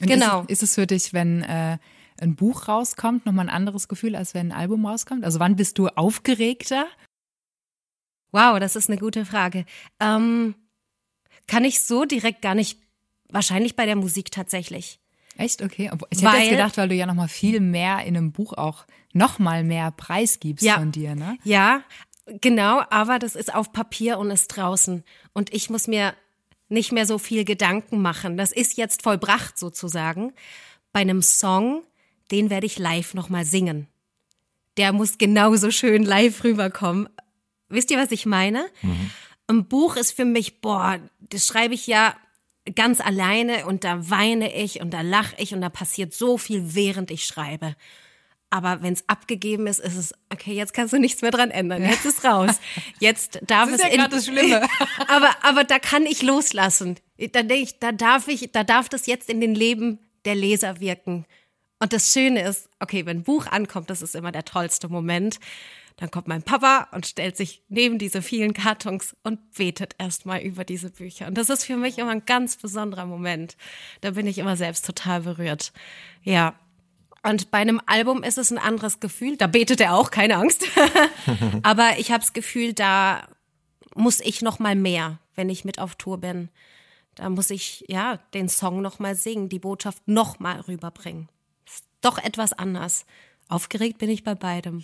[0.00, 0.42] Und Genau.
[0.42, 1.78] Ist, ist es für dich, wenn äh,
[2.20, 5.24] ein Buch rauskommt, nochmal ein anderes Gefühl, als wenn ein Album rauskommt?
[5.24, 6.86] Also wann bist du aufgeregter?
[8.30, 9.66] Wow, das ist eine gute Frage.
[10.00, 10.54] Ähm,
[11.46, 12.80] kann ich so direkt gar nicht,
[13.32, 14.98] wahrscheinlich bei der Musik tatsächlich.
[15.36, 15.62] Echt?
[15.62, 15.90] Okay.
[16.10, 18.84] Ich hätte Weil- jetzt gedacht, weil du ja nochmal viel mehr in einem Buch auch
[19.12, 20.74] nochmal mehr preisgibst Ja.
[20.74, 21.38] von dir, ne?
[21.44, 21.82] Ja,
[22.40, 25.02] genau, aber das ist auf Papier und ist draußen.
[25.32, 26.14] Und ich muss mir
[26.68, 28.36] nicht mehr so viel Gedanken machen.
[28.36, 30.32] Das ist jetzt vollbracht sozusagen.
[30.92, 31.82] Bei einem Song,
[32.30, 33.88] den werde ich live nochmal singen.
[34.78, 37.08] Der muss genauso schön live rüberkommen.
[37.68, 38.66] Wisst ihr, was ich meine?
[39.48, 42.14] Ein Buch ist für mich, boah, das schreibe ich ja
[42.76, 46.74] ganz alleine und da weine ich und da lache ich und da passiert so viel,
[46.74, 47.74] während ich schreibe.
[48.50, 51.82] Aber wenn es abgegeben ist, ist es, okay, jetzt kannst du nichts mehr dran ändern.
[51.82, 52.60] Jetzt ist raus.
[53.00, 54.60] Jetzt darf Das ist es ja in- das Schlimme.
[55.08, 56.96] aber, aber da kann ich loslassen.
[57.18, 60.80] Da denke ich, da darf ich, da darf das jetzt in den Leben der Leser
[60.80, 61.24] wirken.
[61.78, 65.40] Und das Schöne ist, okay, wenn ein Buch ankommt, das ist immer der tollste Moment.
[65.96, 70.64] Dann kommt mein Papa und stellt sich neben diese vielen Kartons und betet erstmal über
[70.64, 71.26] diese Bücher.
[71.26, 73.56] Und das ist für mich immer ein ganz besonderer Moment.
[74.00, 75.72] Da bin ich immer selbst total berührt.
[76.22, 76.54] Ja.
[77.22, 79.36] Und bei einem Album ist es ein anderes Gefühl.
[79.36, 80.64] Da betet er auch, keine Angst.
[81.62, 83.28] Aber ich habe das Gefühl, da
[83.94, 86.48] muss ich noch mal mehr, wenn ich mit auf Tour bin.
[87.14, 91.28] Da muss ich ja den Song noch mal singen, die Botschaft noch mal rüberbringen.
[91.66, 93.04] Ist doch etwas anders.
[93.52, 94.82] Aufgeregt bin ich bei beidem.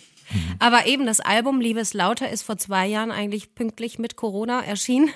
[0.59, 5.09] Aber eben das Album Liebes Lauter ist vor zwei Jahren eigentlich pünktlich mit Corona erschienen.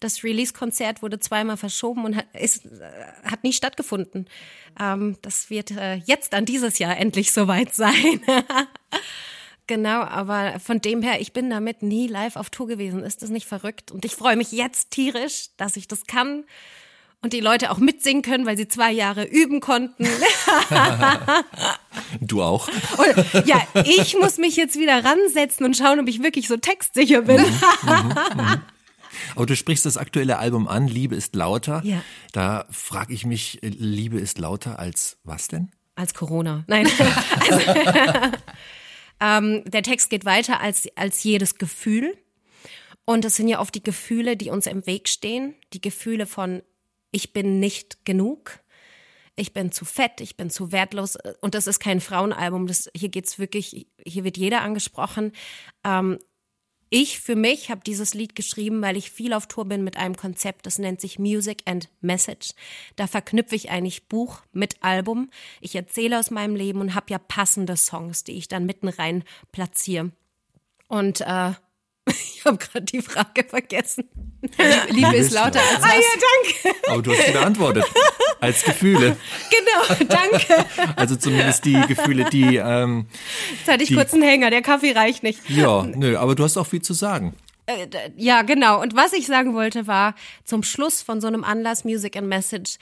[0.00, 2.90] Das Release-Konzert wurde zweimal verschoben und hat, ist, äh,
[3.24, 4.28] hat nie stattgefunden.
[4.78, 8.20] Ähm, das wird äh, jetzt an dieses Jahr endlich soweit sein.
[9.66, 13.04] Genau, aber von dem her, ich bin damit nie live auf Tour gewesen.
[13.04, 13.92] Ist das nicht verrückt?
[13.92, 16.42] Und ich freue mich jetzt tierisch, dass ich das kann
[17.22, 20.08] und die Leute auch mitsingen können, weil sie zwei Jahre üben konnten.
[22.20, 22.68] Du auch?
[22.68, 27.22] Und, ja, ich muss mich jetzt wieder ransetzen und schauen, ob ich wirklich so textsicher
[27.22, 27.44] bin.
[29.36, 31.82] Aber du sprichst das aktuelle Album an, Liebe ist lauter.
[31.84, 32.02] Ja.
[32.32, 35.70] Da frage ich mich, äh, Liebe ist lauter als was denn?
[35.94, 36.64] Als Corona.
[36.66, 36.88] Nein.
[37.50, 37.60] also,
[39.20, 42.16] ähm, der Text geht weiter als, als jedes Gefühl.
[43.04, 45.54] Und es sind ja oft die Gefühle, die uns im Weg stehen.
[45.72, 46.62] Die Gefühle von,
[47.10, 48.60] ich bin nicht genug.
[49.40, 51.16] Ich bin zu fett, ich bin zu wertlos.
[51.40, 52.66] Und das ist kein Frauenalbum.
[52.66, 55.32] Das, hier geht's wirklich, hier wird jeder angesprochen.
[55.82, 56.18] Ähm,
[56.90, 60.16] ich für mich habe dieses Lied geschrieben, weil ich viel auf Tour bin mit einem
[60.16, 62.50] Konzept, das nennt sich Music and Message.
[62.96, 65.30] Da verknüpfe ich eigentlich Buch mit Album.
[65.60, 69.24] Ich erzähle aus meinem Leben und habe ja passende Songs, die ich dann mitten rein
[69.52, 70.10] platziere.
[70.88, 71.52] Und äh,
[72.34, 74.04] ich habe gerade die Frage vergessen.
[74.90, 75.94] Liebe ist lauter als Ah was?
[75.94, 76.78] ja, danke.
[76.90, 77.84] Aber du hast sie beantwortet.
[78.40, 79.16] Als Gefühle.
[79.50, 80.64] Genau, danke.
[80.96, 83.06] Also zumindest die Gefühle, die, ähm,
[83.58, 85.38] Jetzt hatte ich Die- kurz einen Hänger, der Kaffee reicht nicht.
[85.48, 87.34] ja, nö, aber du hast auch viel zu sagen.
[87.66, 88.80] Äh, Ja, genau.
[88.80, 92.76] Und was ich sagen wollte war, zum Schluss von so einem Anlass Music and Message,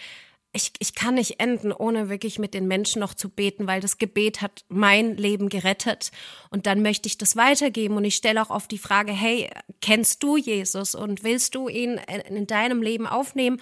[0.53, 3.99] ich, ich kann nicht enden, ohne wirklich mit den Menschen noch zu beten, weil das
[3.99, 6.11] Gebet hat mein Leben gerettet.
[6.51, 7.97] Und dann möchte ich das weitergeben.
[7.97, 12.01] Und ich stelle auch oft die Frage, hey, kennst du Jesus und willst du ihn
[12.29, 13.61] in deinem Leben aufnehmen?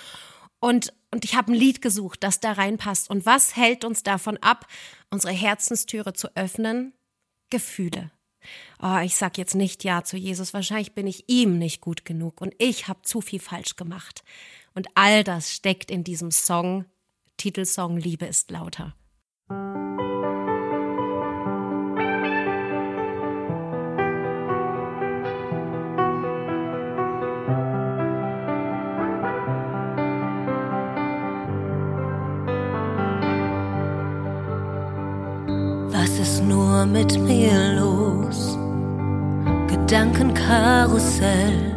[0.60, 3.10] Und, und ich habe ein Lied gesucht, das da reinpasst.
[3.10, 4.66] Und was hält uns davon ab,
[5.10, 6.92] unsere Herzenstüre zu öffnen?
[7.50, 8.10] Gefühle.
[8.80, 10.54] Oh, ich sag jetzt nicht Ja zu Jesus.
[10.54, 14.22] Wahrscheinlich bin ich ihm nicht gut genug und ich habe zu viel falsch gemacht.
[14.76, 16.84] Und all das steckt in diesem Song,
[17.38, 18.94] Titelsong Liebe ist lauter.
[35.88, 38.58] Was ist nur mit mir los?
[39.68, 41.75] Gedankenkarussell.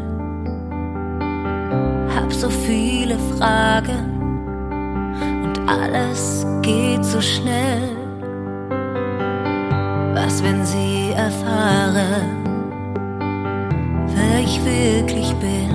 [3.39, 4.19] Fragen
[5.45, 7.95] und alles geht so schnell.
[10.13, 12.43] Was, wenn sie erfahren,
[14.07, 15.69] wer ich wirklich bin?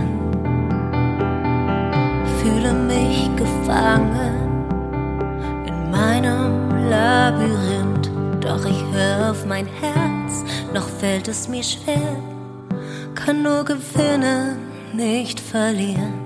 [2.43, 4.67] Fühle mich gefangen
[5.67, 8.11] in meinem Labyrinth.
[8.43, 12.17] Doch ich hör auf mein Herz, noch fällt es mir schwer.
[13.15, 14.59] Kann nur gewinnen,
[14.93, 16.24] nicht verlieren.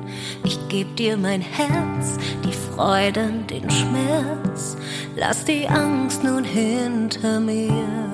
[0.69, 4.77] Geb dir mein Herz, die Freuden, den Schmerz.
[5.17, 8.08] Lass die Angst nun hinter mir.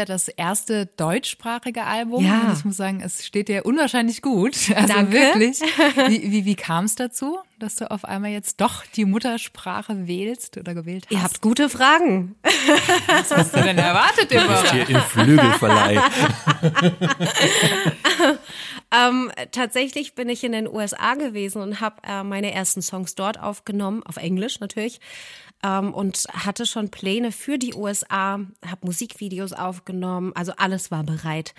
[0.00, 2.24] Ja das erste deutschsprachige Album.
[2.24, 2.40] Ja.
[2.40, 4.56] Und ich muss sagen, es steht dir unwahrscheinlich gut.
[4.80, 5.12] Also Danke.
[5.12, 5.60] wirklich.
[6.08, 10.56] Wie, wie, wie kam es dazu, dass du auf einmal jetzt doch die Muttersprache wählst
[10.56, 11.12] oder gewählt hast?
[11.12, 12.34] Ihr habt gute Fragen.
[13.08, 16.00] Was hast du denn erwartet, Du bist hier im Flügelverleih.
[18.92, 23.40] Ähm, tatsächlich bin ich in den USA gewesen und habe äh, meine ersten Songs dort
[23.40, 25.00] aufgenommen, auf Englisch natürlich,
[25.62, 31.54] ähm, und hatte schon Pläne für die USA, habe Musikvideos aufgenommen, also alles war bereit.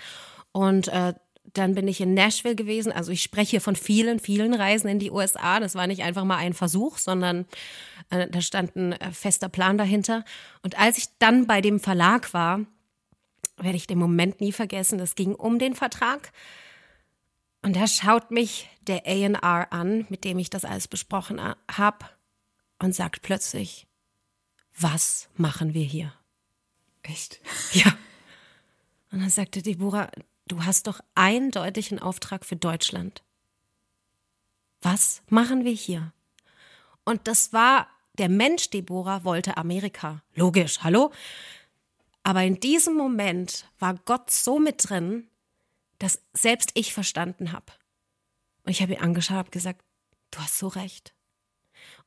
[0.52, 1.14] Und äh,
[1.54, 2.92] dann bin ich in Nashville gewesen.
[2.92, 5.60] Also ich spreche von vielen, vielen Reisen in die USA.
[5.60, 7.46] Das war nicht einfach mal ein Versuch, sondern
[8.10, 10.24] äh, da stand ein äh, fester Plan dahinter.
[10.62, 12.60] Und als ich dann bei dem Verlag war,
[13.58, 15.00] werde ich den Moment nie vergessen.
[15.00, 16.32] Es ging um den Vertrag.
[17.62, 22.06] Und da schaut mich der A&R an, mit dem ich das alles besprochen habe,
[22.80, 23.86] und sagt plötzlich,
[24.76, 26.12] was machen wir hier?
[27.02, 27.40] Echt?
[27.72, 27.96] Ja.
[29.12, 30.10] Und dann sagte Deborah,
[30.48, 33.22] du hast doch eindeutig einen Auftrag für Deutschland.
[34.80, 36.12] Was machen wir hier?
[37.04, 37.86] Und das war,
[38.18, 40.22] der Mensch Deborah wollte Amerika.
[40.34, 41.12] Logisch, hallo?
[42.24, 45.28] Aber in diesem Moment war Gott so mit drin,
[46.02, 47.72] dass selbst ich verstanden habe.
[48.64, 49.82] Und ich habe ihn angeschaut, habe gesagt,
[50.32, 51.14] du hast so recht.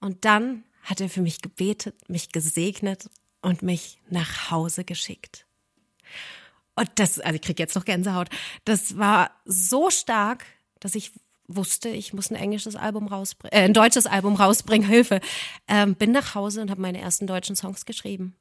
[0.01, 3.09] Und dann hat er für mich gebetet, mich gesegnet
[3.41, 5.45] und mich nach Hause geschickt.
[6.75, 8.27] Und das, also ich kriege jetzt noch Gänsehaut.
[8.65, 10.45] Das war so stark,
[10.81, 11.13] dass ich
[11.47, 15.21] wusste, ich muss ein englisches Album rausbringen, äh, ein deutsches Album rausbringen, Hilfe.
[15.69, 18.35] Ähm, bin nach Hause und habe meine ersten deutschen Songs geschrieben.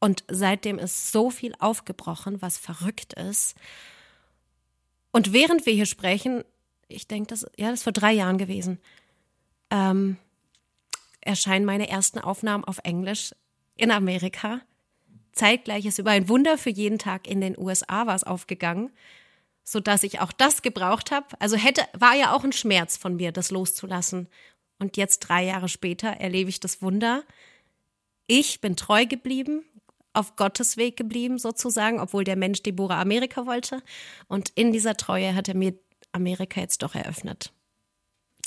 [0.00, 3.54] Und seitdem ist so viel aufgebrochen, was verrückt ist.
[5.18, 6.44] Und während wir hier sprechen,
[6.86, 8.78] ich denke, das, ja, das ist vor drei Jahren gewesen,
[9.68, 10.16] ähm,
[11.20, 13.34] erscheinen meine ersten Aufnahmen auf Englisch
[13.74, 14.60] in Amerika.
[15.32, 18.92] Zeitgleich ist über ein Wunder für jeden Tag in den USA was aufgegangen,
[19.64, 21.26] sodass ich auch das gebraucht habe.
[21.40, 24.28] Also hätte, war ja auch ein Schmerz von mir, das loszulassen.
[24.78, 27.24] Und jetzt drei Jahre später erlebe ich das Wunder.
[28.28, 29.64] Ich bin treu geblieben,
[30.12, 33.82] auf Gottes Weg geblieben sozusagen, obwohl der Mensch Deborah Amerika wollte.
[34.26, 35.74] Und in dieser Treue hat er mir
[36.12, 37.52] Amerika jetzt doch eröffnet.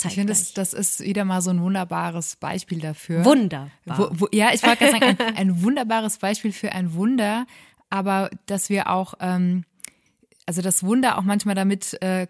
[0.03, 3.23] Ich finde, das, das ist wieder mal so ein wunderbares Beispiel dafür.
[3.23, 3.69] Wunderbar.
[3.85, 7.45] Wo, wo, ja, ich wollte gerade sagen, ein, ein, wunderbares Beispiel für ein Wunder,
[7.89, 9.63] aber dass wir auch, ähm,
[10.47, 12.27] also das Wunder auch manchmal damit äh,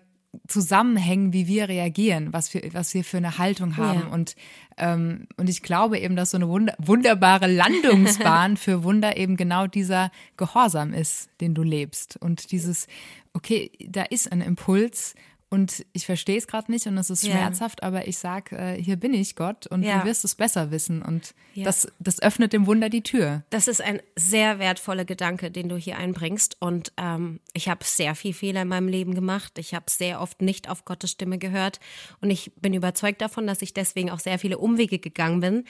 [0.47, 4.01] zusammenhängen, wie wir reagieren, was wir, was wir für eine Haltung haben.
[4.01, 4.07] Ja.
[4.07, 4.35] Und,
[4.77, 9.67] ähm, und ich glaube eben, dass so eine wunder wunderbare Landungsbahn für Wunder eben genau
[9.67, 12.17] dieser Gehorsam ist, den du lebst.
[12.17, 12.87] Und dieses,
[13.33, 15.15] okay, da ist ein Impuls
[15.53, 18.95] und ich verstehe es gerade nicht und es ist schmerzhaft, aber ich sage, äh, hier
[18.95, 19.99] bin ich Gott und ja.
[19.99, 21.01] du wirst es besser wissen.
[21.01, 21.65] Und ja.
[21.65, 23.43] das, das öffnet dem Wunder die Tür.
[23.49, 26.55] Das ist ein sehr wertvoller Gedanke, den du hier einbringst.
[26.61, 29.57] Und ähm, ich habe sehr viel Fehler in meinem Leben gemacht.
[29.57, 31.81] Ich habe sehr oft nicht auf Gottes Stimme gehört.
[32.21, 35.65] Und ich bin überzeugt davon, dass ich deswegen auch sehr viele Umwege gegangen bin.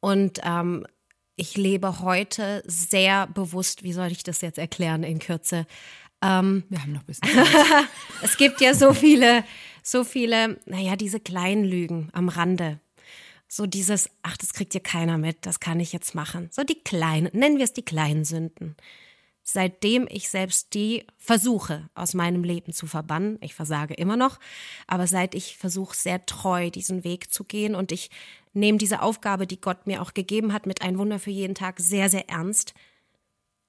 [0.00, 0.88] Und ähm,
[1.36, 5.66] ich lebe heute sehr bewusst, wie soll ich das jetzt erklären in Kürze?
[6.24, 7.28] Ähm, Wir haben noch ein bisschen.
[8.22, 9.44] es gibt ja so viele,
[9.82, 12.80] so viele, naja, diese kleinen Lügen am Rande.
[13.46, 16.48] So dieses, ach, das kriegt hier keiner mit, das kann ich jetzt machen.
[16.50, 18.74] So die kleinen, nennen wir es die kleinen Sünden.
[19.42, 24.40] Seitdem ich selbst die versuche, aus meinem Leben zu verbannen, ich versage immer noch,
[24.86, 28.08] aber seit ich versuche, sehr treu diesen Weg zu gehen und ich
[28.54, 31.78] nehme diese Aufgabe, die Gott mir auch gegeben hat, mit ein Wunder für jeden Tag
[31.78, 32.72] sehr, sehr ernst,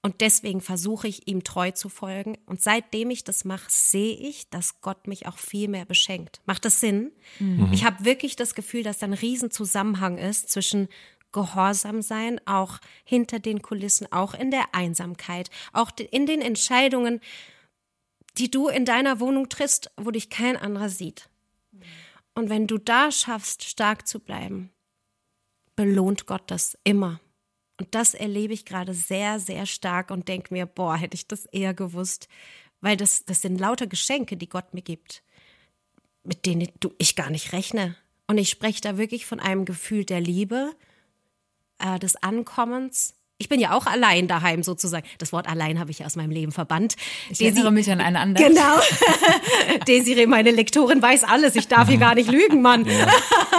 [0.06, 2.38] und deswegen versuche ich ihm treu zu folgen.
[2.46, 6.40] Und seitdem ich das mache, sehe ich, dass Gott mich auch viel mehr beschenkt.
[6.46, 7.10] Macht das Sinn?
[7.40, 7.70] Mhm.
[7.72, 10.86] Ich habe wirklich das Gefühl, dass da ein Riesenzusammenhang ist zwischen
[11.32, 17.20] Gehorsam sein, auch hinter den Kulissen, auch in der Einsamkeit, auch in den Entscheidungen,
[18.38, 21.28] die du in deiner Wohnung triffst, wo dich kein anderer sieht.
[22.36, 24.70] Und wenn du da schaffst, stark zu bleiben,
[25.74, 27.18] belohnt Gott das immer.
[27.78, 31.46] Und das erlebe ich gerade sehr, sehr stark und denke mir, boah, hätte ich das
[31.46, 32.28] eher gewusst,
[32.80, 35.22] weil das, das sind lauter Geschenke, die Gott mir gibt,
[36.24, 37.96] mit denen ich gar nicht rechne.
[38.26, 40.74] Und ich spreche da wirklich von einem Gefühl der Liebe,
[41.78, 45.06] äh, des Ankommens, ich bin ja auch allein daheim sozusagen.
[45.18, 46.96] Das Wort allein habe ich ja aus meinem Leben verbannt.
[47.30, 48.54] Ich Desi erinnere mich an einen anderen.
[48.54, 48.76] Genau.
[49.86, 51.54] Desiree, meine Lektorin, weiß alles.
[51.54, 52.86] Ich darf hier gar nicht lügen, Mann.
[52.86, 53.08] Ja,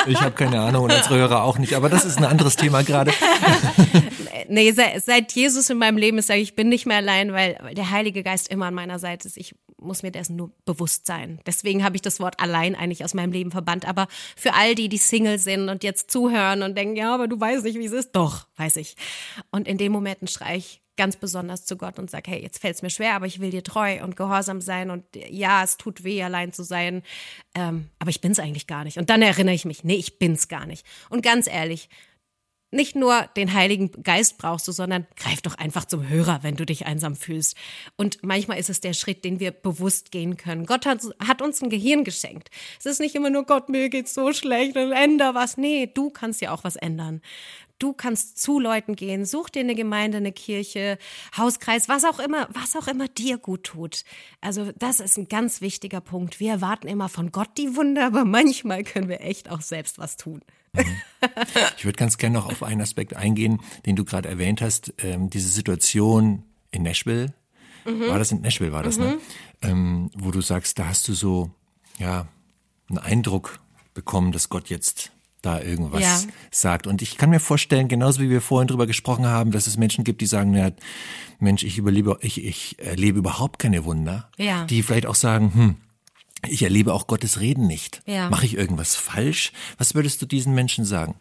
[0.07, 1.75] ich habe keine Ahnung und unsere Hörer auch nicht.
[1.75, 3.11] Aber das ist ein anderes Thema gerade.
[4.49, 7.57] nee, seit Jesus in meinem Leben ist, sage ich, ich bin nicht mehr allein, weil
[7.73, 9.37] der Heilige Geist immer an meiner Seite ist.
[9.37, 11.39] Ich muss mir dessen nur bewusst sein.
[11.45, 13.87] Deswegen habe ich das Wort allein eigentlich aus meinem Leben verbannt.
[13.87, 17.39] Aber für all die, die Single sind und jetzt zuhören und denken, ja, aber du
[17.39, 18.11] weißt nicht, wie es ist.
[18.11, 18.95] Doch, weiß ich.
[19.51, 22.75] Und in dem Moment schreie ich ganz besonders zu Gott und sage, hey, jetzt fällt
[22.75, 26.03] es mir schwer, aber ich will dir treu und gehorsam sein und ja, es tut
[26.03, 27.03] weh, allein zu sein,
[27.53, 28.97] ähm, aber ich bin es eigentlich gar nicht.
[28.97, 30.85] Und dann erinnere ich mich, nee, ich bin es gar nicht.
[31.09, 31.87] Und ganz ehrlich,
[32.71, 36.65] nicht nur den Heiligen Geist brauchst du, sondern greif doch einfach zum Hörer, wenn du
[36.65, 37.56] dich einsam fühlst.
[37.95, 40.65] Und manchmal ist es der Schritt, den wir bewusst gehen können.
[40.65, 42.49] Gott hat, hat uns ein Gehirn geschenkt.
[42.77, 45.58] Es ist nicht immer nur Gott, mir geht's so schlecht und änder was.
[45.58, 47.21] Nee, du kannst ja auch was ändern.
[47.79, 50.97] Du kannst zu Leuten gehen, such dir eine Gemeinde, eine Kirche,
[51.37, 54.03] Hauskreis, was auch immer, was auch immer dir gut tut.
[54.41, 56.39] Also das ist ein ganz wichtiger Punkt.
[56.39, 60.17] Wir erwarten immer von Gott die Wunder, aber manchmal können wir echt auch selbst was
[60.17, 60.41] tun.
[61.77, 64.93] Ich würde ganz gerne noch auf einen Aspekt eingehen, den du gerade erwähnt hast.
[64.99, 67.33] Ähm, diese Situation in Nashville.
[67.85, 68.07] Mhm.
[68.09, 69.05] War das in Nashville, war das, ne?
[69.05, 69.11] mhm.
[69.11, 69.19] ne?
[69.61, 71.49] Ähm, wo du sagst, da hast du so,
[71.97, 72.27] ja,
[72.89, 73.59] einen Eindruck
[73.93, 75.11] bekommen, dass Gott jetzt
[75.47, 76.19] da irgendwas ja.
[76.51, 76.88] sagt.
[76.88, 80.03] Und ich kann mir vorstellen, genauso wie wir vorhin drüber gesprochen haben, dass es Menschen
[80.03, 80.71] gibt, die sagen, ja,
[81.39, 84.29] Mensch, ich überlebe, ich, ich erlebe überhaupt keine Wunder.
[84.38, 84.65] Ja.
[84.65, 85.75] Die vielleicht auch sagen, hm,
[86.47, 88.01] ich erlebe auch Gottes Reden nicht.
[88.05, 88.29] Ja.
[88.29, 89.53] Mache ich irgendwas falsch?
[89.77, 91.15] Was würdest du diesen Menschen sagen?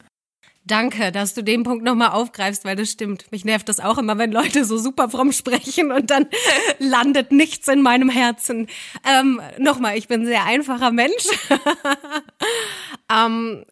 [0.65, 3.31] Danke, dass du den Punkt nochmal aufgreifst, weil das stimmt.
[3.31, 6.27] Mich nervt das auch immer, wenn Leute so super fromm sprechen und dann
[6.81, 8.67] landet nichts in meinem Herzen.
[9.09, 11.27] Ähm, nochmal, ich bin ein sehr einfacher Mensch.
[13.13, 13.65] ähm,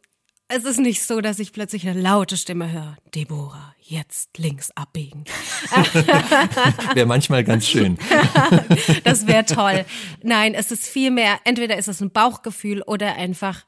[0.48, 2.96] es ist nicht so, dass ich plötzlich eine laute Stimme höre.
[3.14, 5.24] Deborah, jetzt links abbiegen.
[6.94, 7.98] wäre manchmal ganz schön.
[9.04, 9.84] das wäre toll.
[10.22, 13.64] Nein, es ist vielmehr, entweder ist es ein Bauchgefühl oder einfach,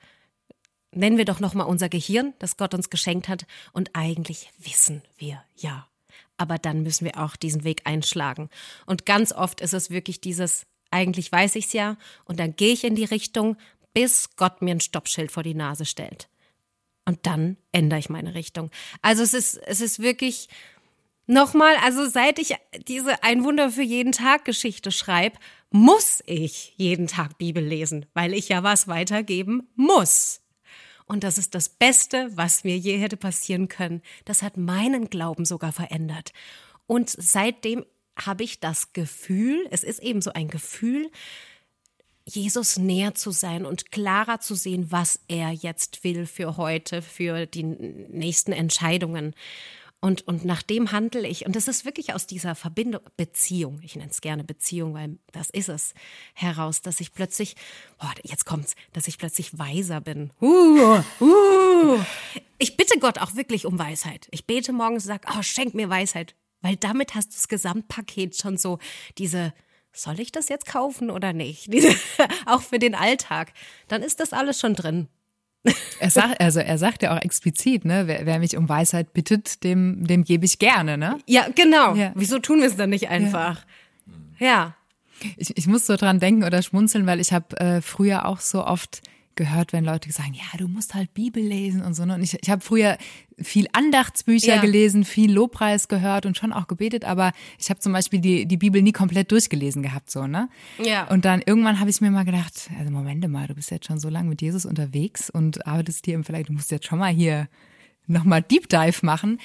[0.92, 3.46] nennen wir doch nochmal unser Gehirn, das Gott uns geschenkt hat.
[3.72, 5.88] Und eigentlich wissen wir ja.
[6.36, 8.50] Aber dann müssen wir auch diesen Weg einschlagen.
[8.84, 12.84] Und ganz oft ist es wirklich dieses Eigentlich weiß ich's ja und dann gehe ich
[12.84, 13.56] in die Richtung,
[13.92, 16.28] bis Gott mir ein Stoppschild vor die Nase stellt.
[17.06, 18.70] Und dann ändere ich meine Richtung.
[19.00, 20.48] Also es ist, es ist wirklich
[21.26, 25.38] nochmal, also seit ich diese Ein Wunder für jeden Tag Geschichte schreibe,
[25.70, 30.42] muss ich jeden Tag Bibel lesen, weil ich ja was weitergeben muss.
[31.06, 34.02] Und das ist das Beste, was mir je hätte passieren können.
[34.24, 36.32] Das hat meinen Glauben sogar verändert.
[36.88, 37.84] Und seitdem
[38.18, 41.10] habe ich das Gefühl, es ist eben so ein Gefühl,
[42.28, 47.46] Jesus näher zu sein und klarer zu sehen, was er jetzt will für heute, für
[47.46, 49.34] die nächsten Entscheidungen.
[50.00, 51.46] Und, und nach dem handle ich.
[51.46, 55.48] Und das ist wirklich aus dieser Verbindung, Beziehung, ich nenne es gerne Beziehung, weil das
[55.50, 55.94] ist es,
[56.34, 57.56] heraus, dass ich plötzlich,
[57.98, 60.30] boah, jetzt kommt's, dass ich plötzlich weiser bin.
[60.40, 61.98] Uh, uh.
[62.58, 64.28] Ich bitte Gott auch wirklich um Weisheit.
[64.30, 66.34] Ich bete morgens und sage, oh, schenk mir Weisheit.
[66.60, 68.78] Weil damit hast du das Gesamtpaket schon so,
[69.18, 69.54] diese,
[69.96, 71.70] soll ich das jetzt kaufen oder nicht?
[72.46, 73.52] Auch für den Alltag.
[73.88, 75.08] Dann ist das alles schon drin.
[75.98, 79.64] Er sagt, also er sagt ja auch explizit, ne, wer, wer mich um Weisheit bittet,
[79.64, 81.18] dem, dem gebe ich gerne, ne?
[81.26, 81.96] Ja, genau.
[81.96, 82.12] Ja.
[82.14, 83.64] Wieso tun wir es dann nicht einfach?
[84.38, 84.76] Ja.
[85.36, 88.64] Ich, ich muss so dran denken oder schmunzeln, weil ich habe äh, früher auch so
[88.64, 89.02] oft
[89.36, 92.04] gehört, wenn Leute sagen, ja, du musst halt Bibel lesen und so.
[92.04, 92.14] ne?
[92.14, 92.98] Und ich, ich habe früher
[93.38, 94.60] viel Andachtsbücher Ja.
[94.60, 98.56] gelesen, viel Lobpreis gehört und schon auch gebetet, aber ich habe zum Beispiel die, die
[98.56, 100.48] Bibel nie komplett durchgelesen gehabt, so, ne?
[100.82, 101.06] Ja.
[101.08, 103.98] Und dann irgendwann habe ich mir mal gedacht, also Moment mal, du bist jetzt schon
[104.00, 107.12] so lange mit Jesus unterwegs und arbeitest hier im Verlag, du musst jetzt schon mal
[107.12, 107.48] hier
[108.06, 109.38] nochmal Deep Dive machen.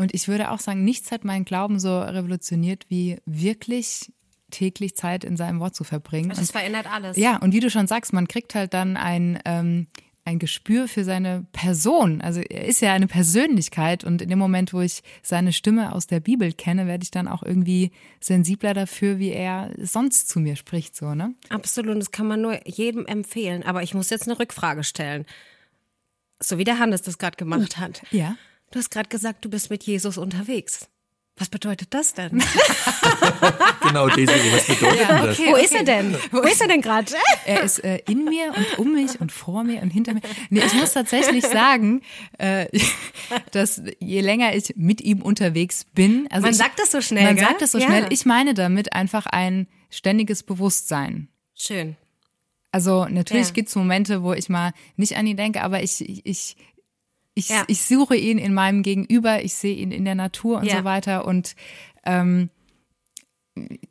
[0.00, 4.12] Und ich würde auch sagen, nichts hat meinen Glauben so revolutioniert, wie wirklich
[4.50, 6.30] täglich Zeit in seinem Wort zu verbringen.
[6.30, 7.16] Das Und verändert alles.
[7.16, 9.86] ja, und wie du schon sagst, man kriegt halt dann ein, ähm,
[10.24, 12.20] ein Gespür für seine Person.
[12.20, 16.06] Also er ist ja eine Persönlichkeit und in dem Moment, wo ich seine Stimme aus
[16.06, 20.56] der Bibel kenne, werde ich dann auch irgendwie sensibler dafür, wie er sonst zu mir
[20.56, 21.34] spricht, so, ne?
[21.48, 23.62] Absolut, das kann man nur jedem empfehlen.
[23.62, 25.24] Aber ich muss jetzt eine Rückfrage stellen.
[26.40, 28.02] So wie der Hannes das gerade gemacht hat.
[28.10, 28.36] Ja.
[28.70, 30.88] Du hast gerade gesagt, du bist mit Jesus unterwegs.
[31.38, 32.42] Was bedeutet das denn?
[33.82, 35.38] Genau, Desiree, was bedeutet denn das?
[35.38, 36.16] Wo ist er denn?
[36.30, 37.12] Wo ist er denn gerade?
[37.46, 40.20] Er ist äh, in mir und um mich und vor mir und hinter mir.
[40.50, 42.02] Nee, ich muss tatsächlich sagen,
[42.38, 42.66] äh,
[43.52, 47.24] dass je länger ich mit ihm unterwegs bin, also Man ich, sagt das so schnell,
[47.24, 47.44] Man gell?
[47.46, 47.86] sagt das so Ja.
[47.86, 48.06] schnell.
[48.10, 51.28] Ich meine damit einfach ein ständiges Bewusstsein.
[51.54, 51.96] Schön.
[52.72, 53.52] Also natürlich Ja.
[53.54, 56.56] gibt's Momente, wo ich mal nicht an ihn denke, aber ich, ich,
[57.38, 57.64] ich, Ja.
[57.68, 60.78] ich suche ihn in meinem Gegenüber, ich sehe ihn in der Natur und Ja.
[60.78, 61.24] so weiter.
[61.26, 61.54] Und
[62.04, 62.50] ähm,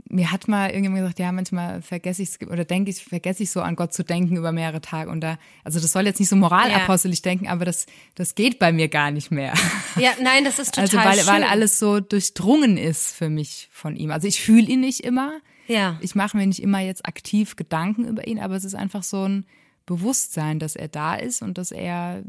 [0.10, 3.62] mir hat mal irgendjemand gesagt, ja, manchmal vergesse ich oder denke ich, vergesse ich so
[3.62, 5.10] an Gott zu denken über mehrere Tage.
[5.12, 8.72] Und da, also das soll jetzt nicht so moralapostelisch denken, aber das, das geht bei
[8.72, 9.54] mir gar nicht mehr.
[9.98, 11.28] Ja, nein, das ist total Also weil, schön.
[11.28, 14.12] weil alles so durchdrungen ist für mich von ihm.
[14.12, 15.40] Also ich fühle ihn nicht immer.
[15.68, 15.98] Ja.
[16.02, 19.28] Ich mache mir nicht immer jetzt aktiv Gedanken über ihn, aber es ist einfach so
[19.28, 19.46] ein
[19.86, 22.24] Bewusstsein, dass er da ist und dass er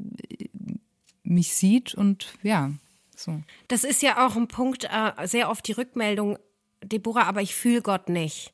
[1.29, 2.71] mich sieht und ja,
[3.17, 3.43] so.
[3.69, 6.38] Das ist ja auch ein Punkt, äh, sehr oft die Rückmeldung,
[6.83, 8.53] Deborah, aber ich fühle Gott nicht.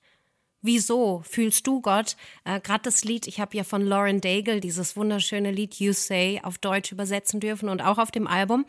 [0.62, 2.16] Wieso fühlst du Gott?
[2.44, 6.40] Äh, Gerade das Lied, ich habe ja von Lauren Daigle dieses wunderschöne Lied You Say
[6.42, 8.64] auf Deutsch übersetzen dürfen und auch auf dem Album.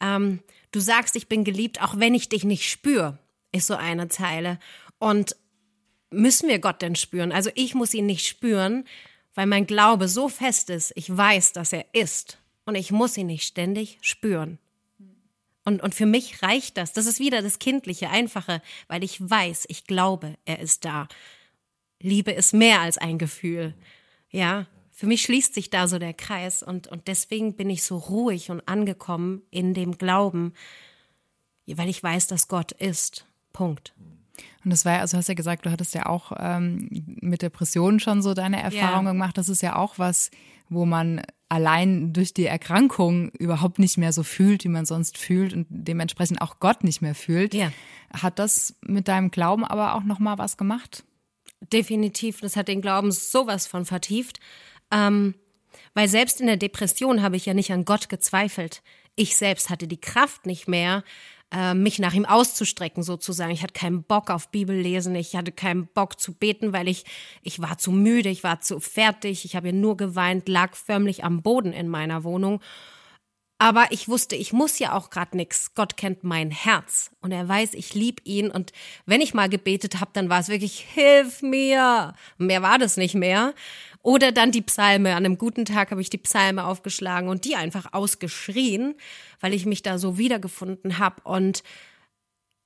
[0.00, 0.40] Ähm,
[0.72, 3.18] du sagst, ich bin geliebt, auch wenn ich dich nicht spüre,
[3.52, 4.58] ist so eine Zeile.
[4.98, 5.36] Und
[6.08, 7.30] müssen wir Gott denn spüren?
[7.30, 8.84] Also ich muss ihn nicht spüren,
[9.34, 12.38] weil mein Glaube so fest ist, ich weiß, dass er ist.
[12.66, 14.58] Und ich muss ihn nicht ständig spüren.
[15.64, 16.92] Und, und für mich reicht das.
[16.92, 21.08] Das ist wieder das Kindliche, Einfache, weil ich weiß, ich glaube, er ist da.
[22.00, 23.74] Liebe ist mehr als ein Gefühl.
[24.30, 27.96] Ja, für mich schließt sich da so der Kreis und, und deswegen bin ich so
[27.96, 30.52] ruhig und angekommen in dem Glauben,
[31.66, 33.26] weil ich weiß, dass Gott ist.
[33.52, 33.94] Punkt.
[34.64, 36.88] Und das war ja, also du hast ja gesagt, du hattest ja auch ähm,
[37.20, 39.12] mit Depressionen schon so deine Erfahrungen Ja.
[39.12, 39.38] gemacht.
[39.38, 40.30] Das ist ja auch was,
[40.68, 45.52] wo man allein durch die Erkrankung überhaupt nicht mehr so fühlt, wie man sonst fühlt
[45.52, 47.54] und dementsprechend auch Gott nicht mehr fühlt.
[47.54, 47.72] Ja.
[48.12, 51.04] Hat das mit deinem Glauben aber auch noch mal was gemacht?
[51.72, 54.40] Definitiv, das hat den Glauben sowas von vertieft.
[54.90, 55.34] Ähm,
[55.94, 58.82] weil selbst in der Depression habe ich ja nicht an Gott gezweifelt.
[59.16, 61.04] Ich selbst hatte die Kraft nicht mehr,
[61.52, 63.52] äh, mich nach ihm auszustrecken sozusagen.
[63.52, 67.04] Ich hatte keinen Bock auf Bibel lesen, ich hatte keinen Bock zu beten, weil ich,
[67.42, 71.24] ich war zu müde, ich war zu fertig, ich habe ja nur geweint, lag förmlich
[71.24, 72.60] am Boden in meiner Wohnung.
[73.58, 75.74] Aber ich wusste, ich muss ja auch gerade nix.
[75.74, 78.50] Gott kennt mein Herz und er weiß, ich lieb ihn.
[78.50, 78.72] Und
[79.06, 82.14] wenn ich mal gebetet habe, dann war es wirklich, hilf mir.
[82.36, 83.54] Mehr war das nicht mehr.
[84.02, 85.10] Oder dann die Psalme.
[85.10, 88.96] An einem guten Tag habe ich die Psalme aufgeschlagen und die einfach ausgeschrien,
[89.40, 91.22] weil ich mich da so wiedergefunden habe.
[91.22, 91.62] Und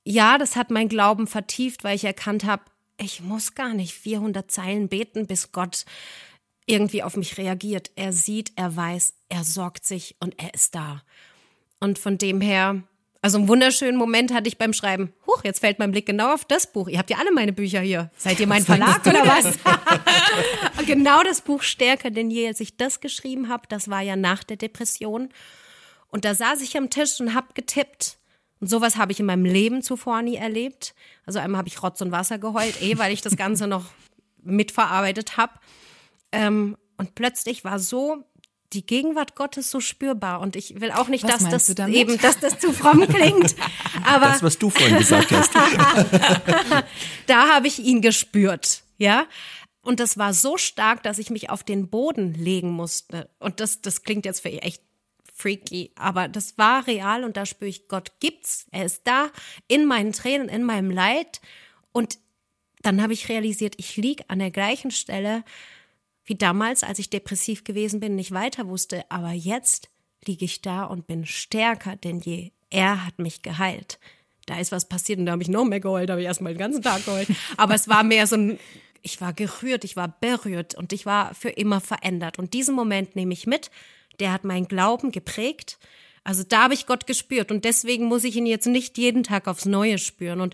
[0.03, 2.63] ja, das hat mein Glauben vertieft, weil ich erkannt habe,
[2.97, 5.85] ich muss gar nicht 400 Zeilen beten, bis Gott
[6.69, 7.91] irgendwie auf mich reagiert.
[7.95, 11.01] Er sieht, er weiß, er sorgt sich und er ist da.
[11.79, 12.83] Und von dem her,
[13.21, 15.11] also einen wunderschönen Moment hatte ich beim Schreiben.
[15.27, 16.87] Huch, jetzt fällt mein Blick genau auf das Buch.
[16.87, 18.11] Ihr habt ja alle meine Bücher hier.
[18.17, 19.57] Seid ihr mein Verlag oder was?
[20.85, 24.43] genau das Buch Stärker denn je, als ich das geschrieben habe, das war ja nach
[24.43, 25.29] der Depression.
[26.09, 28.17] Und da saß ich am Tisch und hab getippt.
[28.59, 30.93] Und sowas habe ich in meinem Leben zuvor nie erlebt.
[31.25, 33.85] Also einmal habe ich Rotz und Wasser geheult, eh, weil ich das Ganze noch
[34.43, 35.53] mitverarbeitet habe.
[36.31, 38.23] Ähm, und plötzlich war so
[38.73, 40.41] die Gegenwart Gottes so spürbar.
[40.41, 43.55] Und ich will auch nicht, Was dass das eben, dass das zu fromm klingt.
[44.05, 45.55] Aber Das, was du vorhin gesagt hast.
[47.25, 49.25] da habe ich ihn gespürt, ja.
[49.81, 53.29] Und das war so stark, dass ich mich auf den Boden legen musste.
[53.39, 54.83] Und das, das klingt jetzt für echt
[55.33, 59.29] freaky, aber das war real und da spüre ich, Gott gibt's, er ist da,
[59.69, 61.39] in meinen Tränen, in meinem Leid.
[61.93, 62.19] Und
[62.81, 65.43] dann habe ich realisiert, ich lieg an der gleichen Stelle
[66.29, 69.03] wie damals, als ich depressiv gewesen bin, nicht weiter wusste.
[69.09, 69.89] Aber jetzt
[70.25, 72.51] liege ich da und bin stärker denn je.
[72.69, 73.97] Er hat mich geheilt.
[74.45, 76.59] Da ist was passiert und da habe ich noch mehr geheult, habe ich erstmal den
[76.59, 77.29] ganzen Tag geheult.
[77.57, 78.59] Aber es war mehr so ein,
[79.01, 82.37] ich war gerührt, ich war berührt und ich war für immer verändert.
[82.37, 83.71] Und diesen Moment nehme ich mit.
[84.19, 85.79] Der hat meinen Glauben geprägt.
[86.23, 89.47] Also da habe ich Gott gespürt und deswegen muss ich ihn jetzt nicht jeden Tag
[89.47, 90.41] aufs Neue spüren.
[90.41, 90.53] Und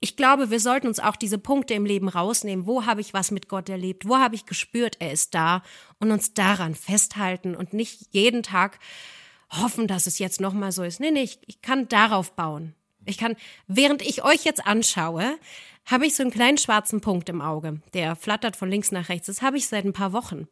[0.00, 2.66] ich glaube, wir sollten uns auch diese Punkte im Leben rausnehmen.
[2.66, 4.06] Wo habe ich was mit Gott erlebt?
[4.06, 5.62] Wo habe ich gespürt, er ist da?
[5.98, 8.78] Und uns daran festhalten und nicht jeden Tag
[9.50, 11.00] hoffen, dass es jetzt nochmal so ist.
[11.00, 12.74] Nee, nee, ich, ich kann darauf bauen.
[13.06, 13.36] Ich kann,
[13.68, 15.38] während ich euch jetzt anschaue,
[15.86, 19.28] habe ich so einen kleinen schwarzen Punkt im Auge, der flattert von links nach rechts.
[19.28, 20.48] Das habe ich seit ein paar Wochen.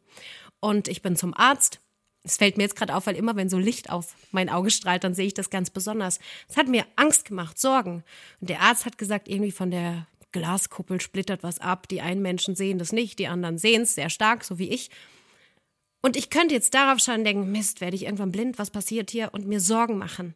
[0.61, 1.81] Und ich bin zum Arzt.
[2.25, 5.03] Es fällt mir jetzt gerade auf, weil immer, wenn so Licht auf mein Auge strahlt,
[5.03, 6.19] dann sehe ich das ganz besonders.
[6.49, 8.03] Es hat mir Angst gemacht, Sorgen.
[8.41, 11.87] Und der Arzt hat gesagt, irgendwie von der Glaskuppel splittert was ab.
[11.87, 14.89] Die einen Menschen sehen das nicht, die anderen sehen es sehr stark, so wie ich.
[16.01, 19.11] Und ich könnte jetzt darauf schauen und denken, Mist, werde ich irgendwann blind, was passiert
[19.11, 19.29] hier?
[19.31, 20.35] Und mir Sorgen machen.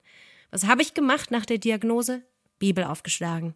[0.52, 2.22] Was habe ich gemacht nach der Diagnose?
[2.60, 3.56] Bibel aufgeschlagen.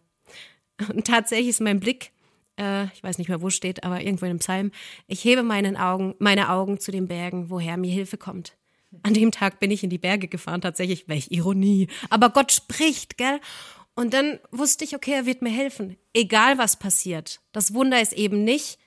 [0.88, 2.10] Und tatsächlich ist mein Blick,
[2.58, 4.70] äh, ich weiß nicht mehr, wo steht, aber irgendwo in einem Psalm,
[5.06, 8.56] ich hebe meinen Augen, meine Augen zu den Bergen, woher mir Hilfe kommt.
[9.02, 11.88] An dem Tag bin ich in die Berge gefahren, tatsächlich, welch Ironie.
[12.10, 13.40] Aber Gott spricht, gell?
[13.96, 15.96] Und dann wusste ich, okay, er wird mir helfen.
[16.12, 17.40] Egal was passiert.
[17.52, 18.78] Das Wunder ist eben nicht,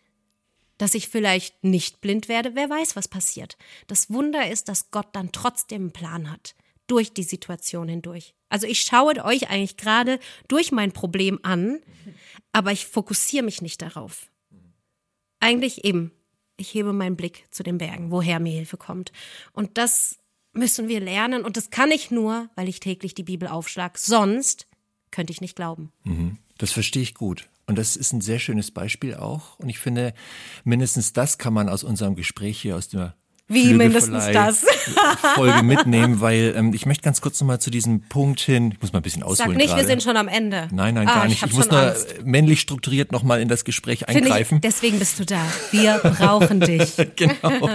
[0.77, 2.55] dass ich vielleicht nicht blind werde.
[2.55, 3.57] Wer weiß, was passiert.
[3.87, 6.55] Das Wunder ist, dass Gott dann trotzdem einen Plan hat.
[6.87, 8.33] Durch die Situation hindurch.
[8.49, 11.79] Also ich schaue euch eigentlich gerade durch mein Problem an,
[12.53, 14.29] aber ich fokussiere mich nicht darauf.
[15.39, 16.11] Eigentlich eben,
[16.55, 19.11] ich hebe meinen Blick zu den Bergen, woher mir Hilfe kommt.
[19.51, 20.17] Und das
[20.53, 21.43] müssen wir lernen.
[21.43, 23.97] Und das kann ich nur, weil ich täglich die Bibel aufschlag.
[23.97, 24.67] Sonst
[25.11, 25.91] könnte ich nicht glauben.
[26.57, 27.49] Das verstehe ich gut.
[27.67, 29.59] Und das ist ein sehr schönes Beispiel auch.
[29.59, 30.13] Und ich finde,
[30.63, 33.15] mindestens das kann man aus unserem Gespräch hier, aus der
[33.49, 34.65] Wie mindestens das?
[35.35, 38.91] Folge mitnehmen, weil ähm, ich möchte ganz kurz nochmal zu diesem Punkt hin, ich muss
[38.91, 39.81] mal ein bisschen Sag ausholen nicht, gerade.
[39.81, 40.67] wir sind schon am Ende.
[40.71, 41.41] Nein, nein, Ah, gar ich nicht.
[41.43, 42.15] hab Ich, muss nur Angst.
[42.25, 44.55] männlich strukturiert nochmal in das Gespräch Finde eingreifen.
[44.55, 45.41] Ich, deswegen bist du da.
[45.71, 46.95] Wir brauchen dich.
[47.15, 47.69] genau.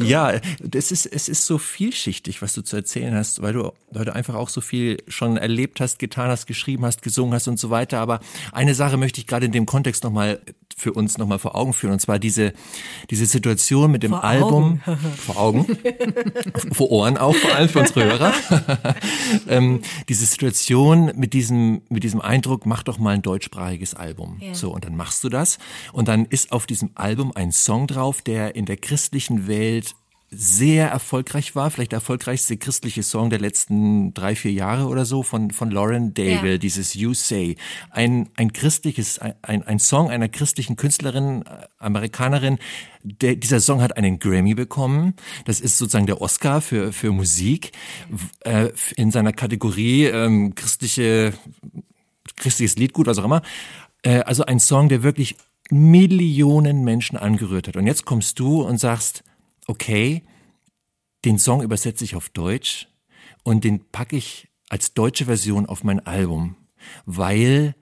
[0.00, 4.04] ja, das ist, es ist so vielschichtig, was du zu erzählen hast, weil du, weil
[4.04, 7.58] du einfach auch so viel schon erlebt hast, getan hast, geschrieben hast, gesungen hast und
[7.58, 8.00] so weiter.
[8.00, 8.20] Aber
[8.52, 10.40] eine Sache möchte ich gerade in dem Kontext nochmal
[10.76, 11.92] für uns nochmal vor Augen führen.
[11.92, 12.52] Und zwar diese,
[13.10, 14.71] diese Situation mit dem Vor Album.
[15.16, 15.66] Vor Augen.
[16.72, 18.34] vor Ohren auch, vor allem für unsere Hörer.
[19.48, 24.38] ähm, diese Situation mit diesem, mit diesem Eindruck, mach doch mal ein deutschsprachiges Album.
[24.40, 24.54] Ja.
[24.54, 25.58] So, und dann machst du das.
[25.92, 29.94] Und dann ist auf diesem Album ein Song drauf, der in der christlichen Welt
[30.34, 35.22] sehr erfolgreich war, vielleicht der erfolgreichste christliche Song der letzten drei, vier Jahre oder so
[35.22, 36.58] von, von Lauren Daigle, Ja.
[36.58, 37.56] dieses You Say.
[37.90, 42.58] Ein, ein christliches, ein, ein Song einer christlichen Künstlerin, äh, Amerikanerin.
[43.02, 45.14] Der, dieser Song hat einen Grammy bekommen.
[45.44, 47.72] Das ist sozusagen der Oscar für, für Musik
[48.40, 51.34] äh, in seiner Kategorie ähm, christliche,
[52.36, 53.42] christliches Liedgut, was auch immer.
[54.02, 55.36] Äh, also ein Song, der wirklich
[55.70, 57.76] Millionen Menschen angerührt hat.
[57.76, 59.24] Und jetzt kommst du und sagst,
[59.66, 60.22] okay,
[61.24, 62.88] den Song übersetze ich auf Deutsch
[63.44, 66.56] und den packe ich als deutsche Version auf mein Album,
[67.06, 67.74] weil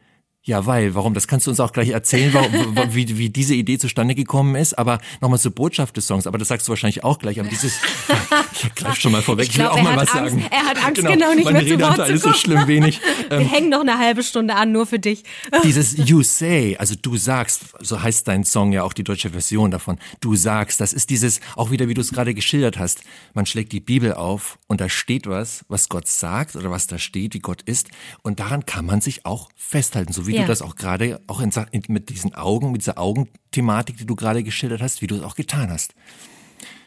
[0.43, 1.13] ja, weil, warum?
[1.13, 4.55] Das kannst du uns auch gleich erzählen, warum, wa- wie, wie diese Idee zustande gekommen
[4.55, 4.73] ist.
[4.79, 7.39] Aber nochmal zur Botschaft des Songs, aber das sagst du wahrscheinlich auch gleich.
[7.41, 7.79] Aber dieses,
[8.63, 10.47] Ich greife schon mal vorweg, ich, ich glaub, will auch mal was Angst, sagen.
[10.51, 13.01] Er hat Angst, genau, nicht mein mehr zu Wort zu ist so schlimm wenig.
[13.29, 15.23] Wir Ähm, hängen noch eine halbe Stunde an, nur für dich.
[15.65, 19.71] dieses You Say, also du sagst, so heißt dein Song ja auch die deutsche Version
[19.71, 19.99] davon.
[20.21, 23.03] Du sagst, das ist dieses, auch wieder wie du es gerade geschildert hast.
[23.35, 26.99] Man schlägt die Bibel auf und da steht was, was Gott sagt oder was da
[26.99, 27.89] steht, wie Gott ist.
[28.23, 30.43] Und daran kann man sich auch festhalten, so wie Ja.
[30.43, 34.15] du das auch gerade auch in, in, mit diesen Augen, mit dieser Augenthematik, die du
[34.17, 35.95] gerade geschildert hast, wie du es auch getan hast.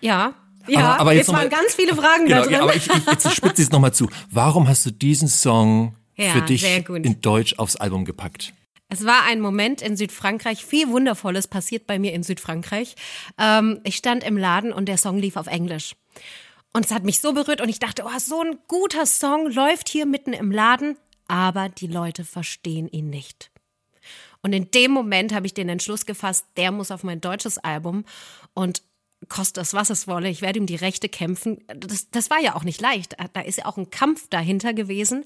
[0.01, 0.33] Ja.
[0.67, 2.53] Ja, Aber- aber jetzt jetzt waren mal- ganz viele Fragen Genau, da drin.
[2.53, 4.09] ja, aber ich, ich jetzt spitze es nochmal zu.
[4.31, 8.53] Warum hast du diesen Song Ja, für dich in Deutsch aufs Album gepackt?
[8.89, 12.95] Es war ein Moment in Südfrankreich, viel Wundervolles passiert bei mir in Südfrankreich.
[13.39, 15.95] Ähm, ich stand im Laden und der Song lief auf Englisch.
[16.73, 19.89] Und es hat mich so berührt und ich dachte, oh, so ein guter Song läuft
[19.89, 20.95] hier mitten im Laden,
[21.27, 23.49] aber die Leute verstehen ihn nicht.
[24.43, 28.05] Und in dem Moment habe ich den Entschluss gefasst, der muss auf mein deutsches Album
[28.53, 28.81] und
[29.29, 31.63] kostet es, was es wolle, ich werde ihm die Rechte kämpfen.
[31.67, 33.15] Das, das war ja auch nicht leicht.
[33.33, 35.25] Da ist ja auch ein Kampf dahinter gewesen.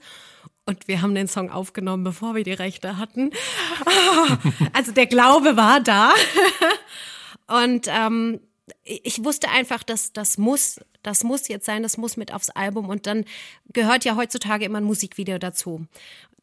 [0.65, 3.31] Und wir haben den Song aufgenommen, bevor wir die Rechte hatten.
[4.73, 6.13] Also der Glaube war da.
[7.63, 8.39] Und ähm,
[8.83, 12.89] ich wusste einfach, dass das muss, das muss jetzt sein, das muss mit aufs Album.
[12.89, 13.25] Und dann
[13.71, 15.87] gehört ja heutzutage immer ein Musikvideo dazu.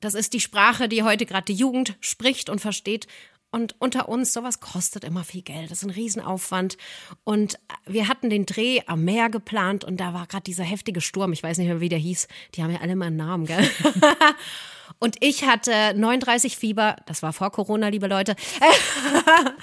[0.01, 3.07] Das ist die Sprache, die heute gerade die Jugend spricht und versteht.
[3.55, 5.71] Und unter uns, sowas kostet immer viel Geld.
[5.71, 6.77] Das ist ein Riesenaufwand.
[7.23, 11.33] Und wir hatten den Dreh am Meer geplant und da war gerade dieser heftige Sturm.
[11.33, 12.27] Ich weiß nicht mehr, wie der hieß.
[12.57, 13.65] Die haben ja alle mal einen Namen, gell?
[14.99, 16.97] Und ich hatte 39 Fieber.
[17.07, 18.35] Das war vor Corona, liebe Leute.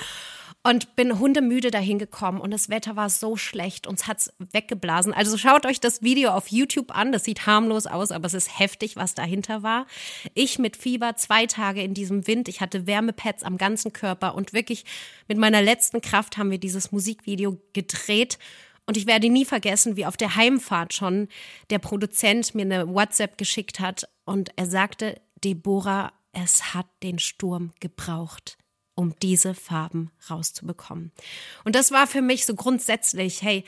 [0.64, 5.14] und bin hundemüde dahin gekommen und das Wetter war so schlecht, uns hat's weggeblasen.
[5.14, 8.59] Also schaut euch das Video auf YouTube an, das sieht harmlos aus, aber es ist
[8.59, 9.88] heftig, was dahinter war.
[10.36, 14.53] Ich mit Fieber, zwei Tage in diesem Wind, ich hatte Wärmepads am ganzen Körper und
[14.53, 14.86] wirklich
[15.28, 18.38] mit meiner letzten Kraft haben wir dieses Musikvideo gedreht.
[18.86, 21.28] Und ich werde nie vergessen, wie auf der Heimfahrt schon
[21.70, 27.72] der Produzent mir eine WhatsApp geschickt hat und er sagte, Deborah, es hat den Sturm
[27.80, 28.57] gebraucht
[28.96, 31.12] um diese Farben rauszubekommen.
[31.64, 33.64] Und das war für mich so grundsätzlich, hey,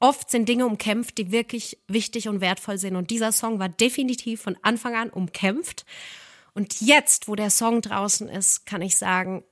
[0.00, 2.96] oft sind Dinge umkämpft, die wirklich wichtig und wertvoll sind.
[2.96, 5.84] Und dieser Song war definitiv von Anfang an umkämpft.
[6.54, 9.44] Und jetzt, wo der Song draußen ist, kann ich sagen,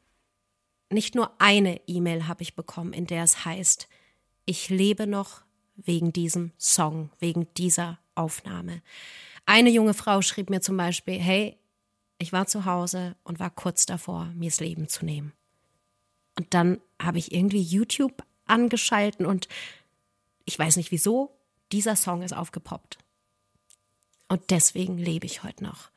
[0.91, 3.89] nicht nur eine E-Mail habe ich bekommen, in der es heißt,
[4.45, 5.43] ich lebe noch
[5.75, 8.83] wegen diesem Song, wegen dieser Aufnahme.
[9.45, 11.59] Eine junge Frau schrieb mir zum Beispiel, hey,
[12.19, 15.33] ich war zu Hause und war kurz davor, mir das Leben zu nehmen.
[16.39, 19.49] Und dann habe ich irgendwie YouTube angeschalten und
[20.45, 21.37] ich weiß nicht wieso,
[21.73, 22.99] dieser Song ist aufgepoppt.
[24.29, 25.91] Und deswegen lebe ich heute noch.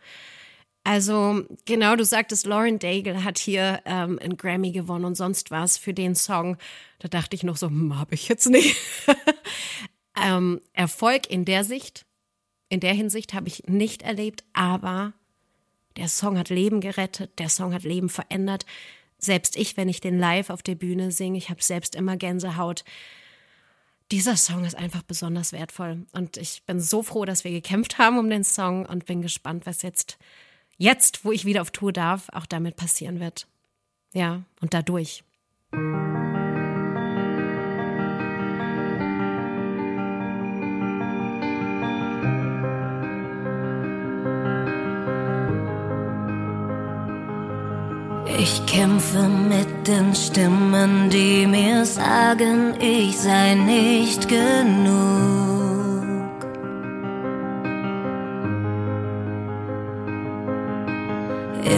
[0.84, 5.78] Also, genau, du sagtest, Lauren Daigle hat hier ähm, einen Grammy gewonnen und sonst was
[5.78, 6.58] für den Song.
[7.00, 8.76] Da dachte ich noch so, hm, habe ich jetzt nicht.
[10.24, 12.06] ähm, Erfolg in der Sicht,
[12.70, 15.14] in der Hinsicht habe ich nicht erlebt, aber
[15.98, 18.66] der Song hat Leben gerettet, der Song hat Leben verändert.
[19.18, 22.84] Selbst ich, wenn ich den live auf der Bühne singe, ich habe selbst immer Gänsehaut.
[24.12, 28.18] Dieser Song ist einfach besonders wertvoll und ich bin so froh, dass wir gekämpft haben
[28.18, 30.18] um den Song und bin gespannt, was jetzt,
[30.78, 33.46] jetzt, wo ich wieder auf Tour darf, auch damit passieren wird.
[34.14, 35.24] Ja, und dadurch.
[48.42, 55.10] Ich kämpfe mit den Stimmen, die mir sagen, ich sei nicht genug.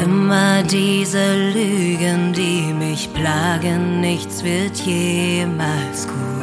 [0.04, 6.41] Immer diese Lügen, die mich plagen, nichts wird jemals gut.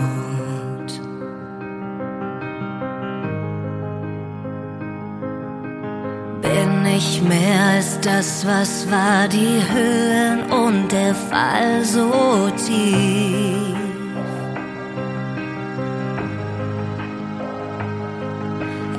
[7.89, 13.76] Als das, was war, die Höhen und der Fall so tief.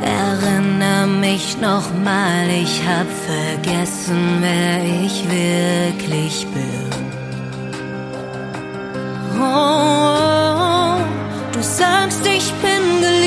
[0.02, 6.90] Erinnere mich noch mal, ich hab vergessen, wer ich wirklich bin.
[9.40, 11.00] Oh,
[11.52, 13.19] du sagst, ich bin geliebt,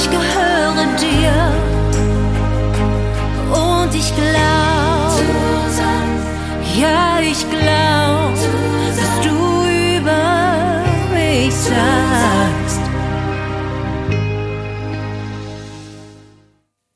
[0.00, 1.32] ich gehöre dir
[3.52, 5.24] und ich glaube,
[6.80, 8.38] ja, ich glaube,
[8.96, 9.36] dass du
[9.98, 12.80] über mich sagst.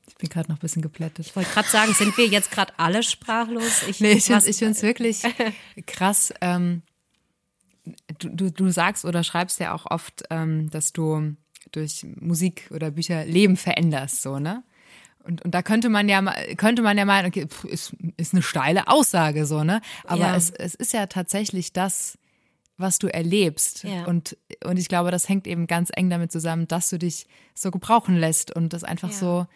[0.07, 1.27] Ich bin gerade noch ein bisschen geplättet.
[1.27, 3.83] Ich wollte gerade sagen, sind wir jetzt gerade alle sprachlos?
[3.87, 5.21] Ich, nee, ich finde es wirklich
[5.87, 6.33] krass.
[6.41, 6.81] Ähm,
[8.19, 11.37] du, du, du sagst oder schreibst ja auch oft, ähm, dass du
[11.77, 14.63] durch Musik oder Bücher Leben veränderst, so, ne?
[15.25, 16.23] Und, und da könnte man ja
[16.57, 19.81] könnte man ja meinen, okay, pff, ist, ist eine steile Aussage, so, ne?
[20.05, 20.37] Aber ja.
[20.37, 22.19] es, es ist ja tatsächlich das,
[22.77, 23.85] was du erlebst.
[23.85, 24.05] Ja.
[24.05, 27.71] Und, und ich glaube, das hängt eben ganz eng damit zusammen, dass du dich so
[27.71, 29.15] gebrauchen lässt und das einfach ja.
[29.15, 29.47] so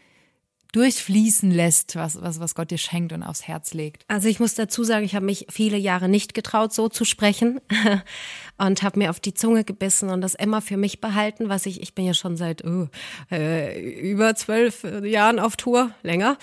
[0.72, 4.04] durchfließen lässt, was, was, was Gott dir schenkt und aufs Herz legt.
[4.08, 7.60] Also ich muss dazu sagen, ich habe mich viele Jahre nicht getraut, so zu sprechen
[8.58, 11.80] und habe mir auf die Zunge gebissen und das immer für mich behalten, was ich,
[11.82, 12.88] ich bin ja schon seit oh,
[13.30, 16.36] äh, über zwölf Jahren auf Tour, länger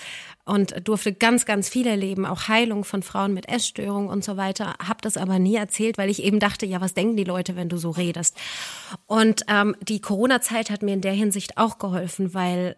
[0.44, 4.74] und durfte ganz, ganz viel erleben, auch Heilung von Frauen mit Essstörungen und so weiter,
[4.78, 7.68] habe das aber nie erzählt, weil ich eben dachte, ja, was denken die Leute, wenn
[7.68, 8.36] du so redest?
[9.06, 12.76] Und ähm, die Corona-Zeit hat mir in der Hinsicht auch geholfen, weil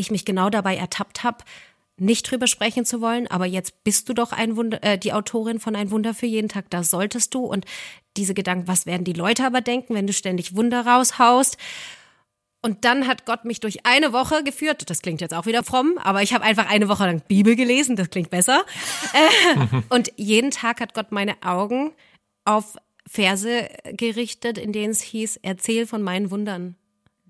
[0.00, 1.44] ich mich genau dabei ertappt habe,
[2.00, 5.60] nicht drüber sprechen zu wollen, aber jetzt bist du doch ein Wunder, äh, die Autorin
[5.60, 7.44] von Ein Wunder für jeden Tag, das solltest du.
[7.44, 7.66] Und
[8.16, 11.58] diese Gedanken, was werden die Leute aber denken, wenn du ständig Wunder raushaust?
[12.62, 14.88] Und dann hat Gott mich durch eine Woche geführt.
[14.90, 17.96] Das klingt jetzt auch wieder fromm, aber ich habe einfach eine Woche lang Bibel gelesen,
[17.96, 18.64] das klingt besser.
[19.12, 21.92] Äh, und jeden Tag hat Gott meine Augen
[22.44, 22.76] auf
[23.06, 26.76] Verse gerichtet, in denen es hieß, erzähl von meinen Wundern.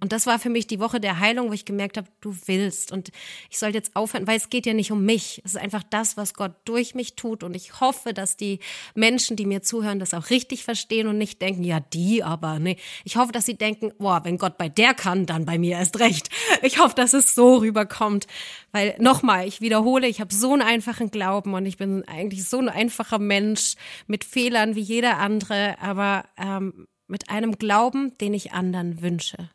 [0.00, 2.90] Und das war für mich die Woche der Heilung, wo ich gemerkt habe, du willst.
[2.90, 3.10] Und
[3.50, 5.42] ich sollte jetzt aufhören, weil es geht ja nicht um mich.
[5.44, 7.42] Es ist einfach das, was Gott durch mich tut.
[7.42, 8.60] Und ich hoffe, dass die
[8.94, 12.58] Menschen, die mir zuhören, das auch richtig verstehen und nicht denken, ja, die aber.
[12.58, 12.76] Nee.
[13.04, 15.98] Ich hoffe, dass sie denken, boah, wenn Gott bei der kann, dann bei mir erst
[16.00, 16.30] recht.
[16.62, 18.26] Ich hoffe, dass es so rüberkommt.
[18.72, 22.58] Weil nochmal, ich wiederhole, ich habe so einen einfachen Glauben und ich bin eigentlich so
[22.58, 23.74] ein einfacher Mensch
[24.06, 29.50] mit Fehlern wie jeder andere, aber ähm, mit einem Glauben, den ich anderen wünsche.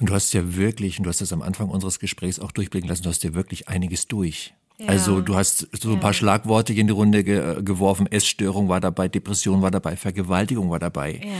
[0.00, 2.88] Und du hast ja wirklich, und du hast das am Anfang unseres Gesprächs auch durchblicken
[2.88, 4.54] lassen, du hast ja wirklich einiges durch.
[4.78, 4.88] Ja.
[4.88, 6.14] Also du hast so ein paar ja.
[6.14, 8.08] Schlagworte in die Runde ge geworfen.
[8.08, 11.20] Essstörung war dabei, Depression war dabei, Vergewaltigung war dabei.
[11.24, 11.32] Ja.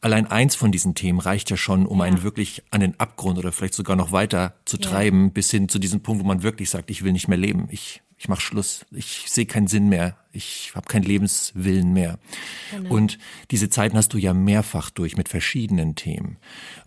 [0.00, 3.52] Allein eins von diesen Themen reicht ja schon, um einen wirklich an den Abgrund oder
[3.52, 6.90] vielleicht sogar noch weiter zu treiben, bis hin zu diesem Punkt, wo man wirklich sagt,
[6.90, 7.68] ich will nicht mehr leben.
[7.70, 8.84] Ich, ich mache Schluss.
[8.90, 10.16] Ich sehe keinen Sinn mehr.
[10.32, 12.18] Ich habe keinen Lebenswillen mehr.
[12.72, 12.92] Genau.
[12.92, 13.18] Und
[13.52, 16.38] diese Zeiten hast du ja mehrfach durch mit verschiedenen Themen.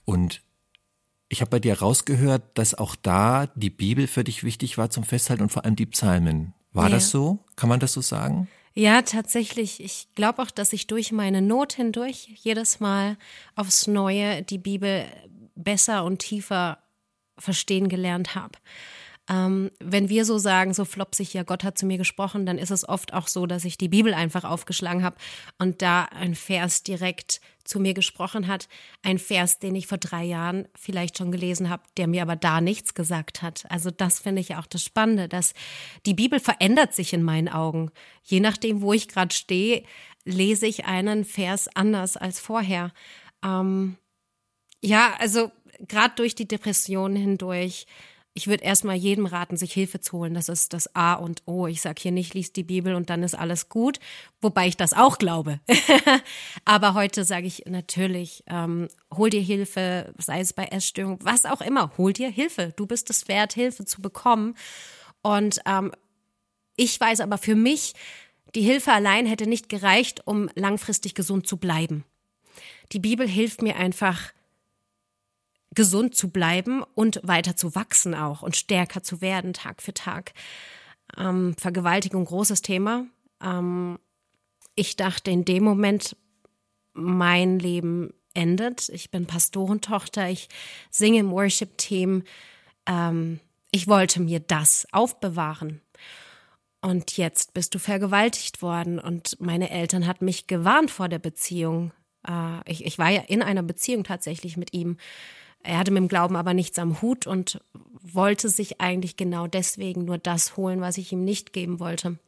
[0.03, 0.41] Und
[1.33, 5.03] ich habe bei dir rausgehört, dass auch da die Bibel für dich wichtig war zum
[5.03, 6.53] Festhalten und vor allem die Psalmen.
[6.71, 6.95] War ja.
[6.95, 7.39] das so?
[7.55, 8.47] Kann man das so sagen?
[8.73, 9.83] Ja, tatsächlich.
[9.83, 13.17] Ich glaube auch, dass ich durch meine Not hindurch jedes Mal
[13.55, 15.05] aufs Neue die Bibel
[15.55, 16.79] besser und tiefer
[17.37, 18.57] verstehen gelernt habe.
[19.29, 22.71] Ähm, wenn wir so sagen, so flopsig, ja, Gott hat zu mir gesprochen, dann ist
[22.71, 25.15] es oft auch so, dass ich die Bibel einfach aufgeschlagen habe
[25.57, 28.67] und da ein Vers direkt zu mir gesprochen hat.
[29.01, 32.59] Ein Vers, den ich vor drei Jahren vielleicht schon gelesen habe, der mir aber da
[32.59, 33.63] nichts gesagt hat.
[33.69, 35.53] Also das finde ich auch das Spannende, dass
[36.05, 37.91] die Bibel verändert sich in meinen Augen.
[38.23, 39.83] Je nachdem, wo ich gerade stehe,
[40.25, 42.91] lese ich einen Vers anders als vorher.
[43.41, 43.95] Ähm,
[44.81, 45.49] ja, also
[45.87, 47.85] gerade durch die Depression hindurch
[48.35, 50.33] ich würde erstmal jedem raten, sich Hilfe zu holen.
[50.33, 51.67] Das ist das A und O.
[51.67, 53.99] Ich sage hier nicht, liest die Bibel und dann ist alles gut,
[54.41, 55.59] wobei ich das auch glaube.
[56.65, 61.61] Aber heute sage ich natürlich, ähm, hol dir Hilfe, sei es bei Essstörungen, was auch
[61.61, 62.73] immer, hol dir Hilfe.
[62.75, 64.55] Du bist es wert, Hilfe zu bekommen.
[65.21, 65.91] Und ähm,
[66.75, 67.93] ich weiß aber für mich,
[68.55, 72.03] die Hilfe allein hätte nicht gereicht, um langfristig gesund zu bleiben.
[72.91, 74.31] Die Bibel hilft mir einfach,
[75.73, 80.33] gesund zu bleiben und weiter zu wachsen auch und stärker zu werden Tag für Tag.
[81.17, 83.05] Ähm, Vergewaltigung, großes Thema.
[83.41, 83.99] Ähm,
[84.75, 86.15] ich dachte in dem Moment,
[86.93, 88.89] mein Leben endet.
[88.89, 90.49] Ich bin Pastorentochter, ich
[90.89, 92.23] singe im Worship-Team.
[92.87, 93.39] Ähm,
[93.71, 95.81] ich wollte mir das aufbewahren.
[96.81, 101.93] Und jetzt bist du vergewaltigt worden und meine Eltern hatten mich gewarnt vor der Beziehung.
[102.27, 104.97] Äh, ich, ich war ja in einer Beziehung tatsächlich mit ihm.
[105.63, 107.61] Er hatte mit dem Glauben aber nichts am Hut und
[108.01, 112.19] wollte sich eigentlich genau deswegen nur das holen, was ich ihm nicht geben wollte.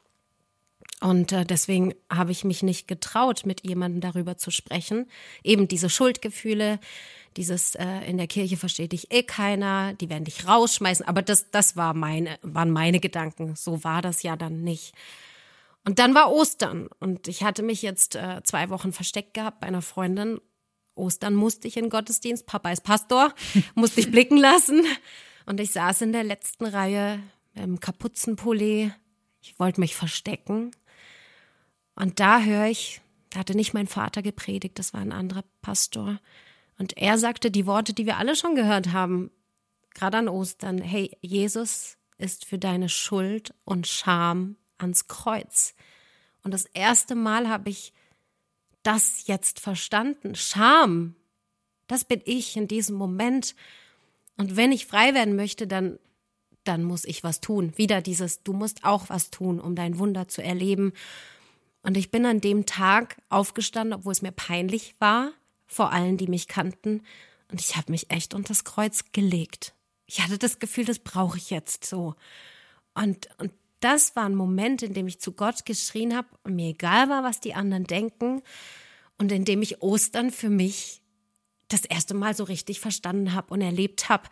[1.01, 5.07] Und äh, deswegen habe ich mich nicht getraut, mit jemandem darüber zu sprechen.
[5.43, 6.79] Eben diese Schuldgefühle,
[7.36, 11.05] dieses äh, in der Kirche versteht dich eh keiner, die werden dich rausschmeißen.
[11.05, 13.55] Aber das, das war meine, waren meine Gedanken.
[13.57, 14.93] So war das ja dann nicht.
[15.83, 19.67] Und dann war Ostern und ich hatte mich jetzt äh, zwei Wochen versteckt gehabt bei
[19.67, 20.39] einer Freundin
[20.95, 23.33] Ostern musste ich in Gottesdienst, Papa ist Pastor,
[23.75, 24.83] musste ich blicken lassen.
[25.45, 27.21] Und ich saß in der letzten Reihe
[27.53, 28.91] im Kapuzenpulli.
[29.41, 30.71] Ich wollte mich verstecken.
[31.95, 36.19] Und da höre ich, da hatte nicht mein Vater gepredigt, das war ein anderer Pastor.
[36.77, 39.31] Und er sagte die Worte, die wir alle schon gehört haben.
[39.93, 45.73] gerade an Ostern, hey, Jesus ist für deine Schuld und Scham ans Kreuz.
[46.43, 47.93] Und das erste Mal habe ich
[48.86, 50.36] das jetzt verstanden.
[50.36, 51.15] Scham,
[51.88, 53.55] das bin ich in diesem Moment.
[54.38, 55.99] Und wenn ich frei werden möchte, dann,
[56.63, 57.73] dann muss ich was tun.
[57.77, 60.93] Wieder dieses, du musst auch was tun, um dein Wunder zu erleben.
[61.81, 65.31] Und ich bin an dem Tag aufgestanden, obwohl es mir peinlich war,
[65.67, 67.03] vor allen, die mich kannten.
[67.51, 69.73] Und ich habe mich echt unter das Kreuz gelegt.
[70.05, 72.15] Ich hatte das Gefühl, das brauche ich jetzt so.
[72.93, 76.69] Und, und das war ein Moment, in dem ich zu Gott geschrien habe und mir
[76.69, 78.41] egal war, was die anderen denken.
[79.17, 81.01] Und in dem ich Ostern für mich
[81.67, 84.30] das erste Mal so richtig verstanden habe und erlebt habe.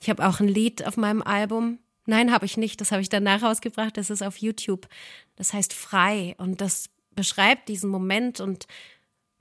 [0.00, 1.78] Ich habe auch ein Lied auf meinem Album.
[2.06, 2.80] Nein, habe ich nicht.
[2.80, 3.96] Das habe ich danach rausgebracht.
[3.96, 4.88] Das ist auf YouTube.
[5.36, 6.34] Das heißt Frei.
[6.38, 8.40] Und das beschreibt diesen Moment.
[8.40, 8.66] Und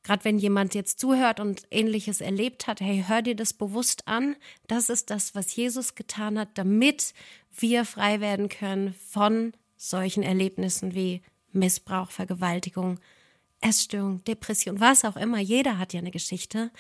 [0.04, 4.36] gerade wenn jemand jetzt zuhört und ähnliches erlebt hat, hey, hör dir das bewusst an.
[4.68, 7.14] Das ist das, was Jesus getan hat, damit
[7.58, 13.00] wir frei werden können von solchen Erlebnissen wie Missbrauch, Vergewaltigung,
[13.62, 15.40] Essstörung, Depression, was auch immer.
[15.40, 16.72] Jeder hat ja eine Geschichte.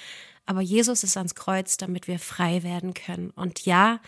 [0.45, 3.29] Aber Jesus ist ans Kreuz, damit wir frei werden können.
[3.31, 4.01] Und ja,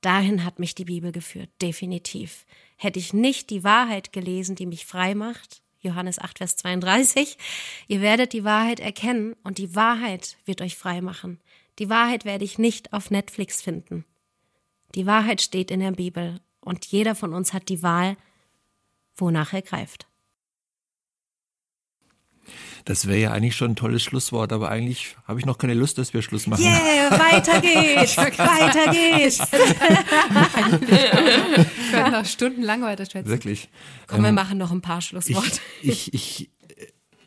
[0.00, 2.44] dahin hat mich die Bibel geführt, definitiv.
[2.76, 7.38] Hätte ich nicht die Wahrheit gelesen, die mich frei macht, Johannes 8, Vers 32,
[7.86, 11.40] ihr werdet die Wahrheit erkennen und die Wahrheit wird euch frei machen.
[11.78, 14.04] Die Wahrheit werde ich nicht auf Netflix finden.
[14.94, 18.16] Die Wahrheit steht in der Bibel und jeder von uns hat die Wahl,
[19.16, 20.07] wonach er greift.
[22.88, 25.98] Das wäre ja eigentlich schon ein tolles Schlusswort, aber eigentlich habe ich noch keine Lust,
[25.98, 26.64] dass wir Schluss machen.
[26.64, 29.40] Yeah, weiter geht's, weiter geht's.
[31.76, 33.28] ich könnte noch stundenlang weiter schwätzen.
[33.28, 33.68] Wirklich.
[34.06, 35.60] Komm, wir ähm, machen noch ein paar Schlussworte.
[35.82, 36.50] Ich, ich, ich,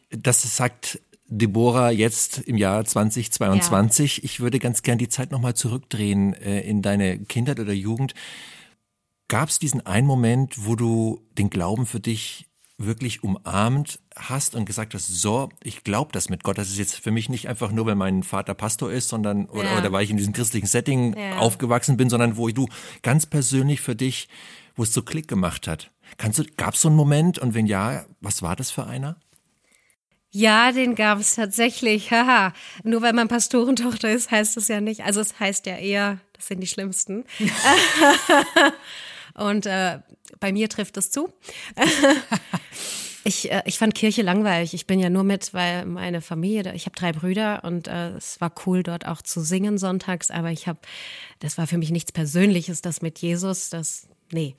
[0.10, 4.18] das sagt Deborah jetzt im Jahr 2022.
[4.18, 4.24] Ja.
[4.24, 8.16] Ich würde ganz gern die Zeit nochmal zurückdrehen äh, in deine Kindheit oder Jugend.
[9.28, 12.48] Gab es diesen einen Moment, wo du den Glauben für dich
[12.86, 16.58] wirklich umarmt hast und gesagt hast, so, ich glaube das mit Gott.
[16.58, 19.66] Das ist jetzt für mich nicht einfach nur, weil mein Vater Pastor ist, sondern oder,
[19.66, 19.78] ja.
[19.78, 21.38] oder weil ich in diesem christlichen Setting ja.
[21.38, 22.68] aufgewachsen bin, sondern wo du
[23.02, 24.28] ganz persönlich für dich,
[24.76, 25.92] wo es so Klick gemacht hat.
[26.18, 29.18] Kannst du, gab es so einen Moment und wenn ja, was war das für einer?
[30.34, 32.12] Ja, den gab es tatsächlich.
[32.12, 32.54] Haha.
[32.84, 35.04] Nur weil man Pastorentochter ist, heißt es ja nicht.
[35.04, 37.26] Also es heißt ja eher, das sind die Schlimmsten.
[39.34, 40.00] Und äh,
[40.40, 41.34] bei mir trifft es zu.
[43.24, 44.74] ich, äh, ich fand Kirche langweilig.
[44.74, 48.42] Ich bin ja nur mit, weil meine Familie, ich habe drei Brüder und äh, es
[48.42, 50.80] war cool, dort auch zu singen sonntags, aber ich habe,
[51.40, 54.56] das war für mich nichts Persönliches, das mit Jesus, das, nee.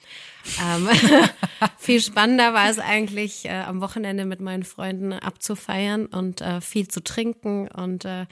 [0.62, 0.89] Ähm,
[1.79, 6.89] viel spannender war es eigentlich, äh, am Wochenende mit meinen Freunden abzufeiern und äh, viel
[6.89, 7.68] zu trinken.
[7.68, 8.27] Und äh,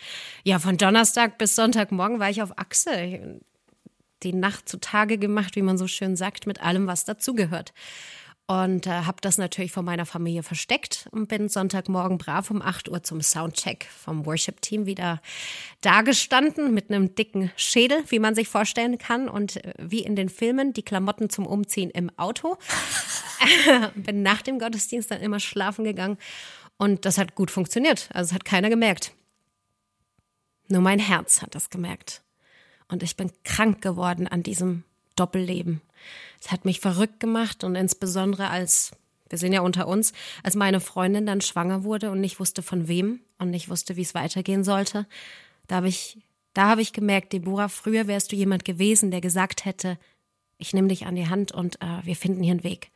[0.44, 3.40] ja, von Donnerstag bis Sonntagmorgen war ich auf Achse
[4.22, 7.72] die Nacht zutage gemacht, wie man so schön sagt, mit allem, was dazugehört.
[8.50, 12.88] Und äh, habe das natürlich von meiner Familie versteckt und bin Sonntagmorgen brav um 8
[12.88, 15.20] Uhr zum Soundcheck vom Worship-Team wieder
[15.82, 19.28] dagestanden mit einem dicken Schädel, wie man sich vorstellen kann.
[19.28, 22.58] Und äh, wie in den Filmen, die Klamotten zum Umziehen im Auto.
[23.94, 26.18] bin nach dem Gottesdienst dann immer schlafen gegangen.
[26.76, 28.08] Und das hat gut funktioniert.
[28.12, 29.12] Also hat keiner gemerkt.
[30.66, 32.22] Nur mein Herz hat das gemerkt.
[32.90, 34.82] Und ich bin krank geworden an diesem
[35.16, 35.80] Doppelleben.
[36.40, 38.92] Es hat mich verrückt gemacht und insbesondere als,
[39.28, 40.12] wir sind ja unter uns,
[40.42, 44.02] als meine Freundin dann schwanger wurde und nicht wusste von wem und nicht wusste, wie
[44.02, 45.06] es weitergehen sollte,
[45.68, 46.18] da habe ich,
[46.52, 49.98] da habe ich gemerkt, Deborah, früher wärst du jemand gewesen, der gesagt hätte,
[50.58, 52.90] ich nehme dich an die Hand und äh, wir finden hier einen Weg.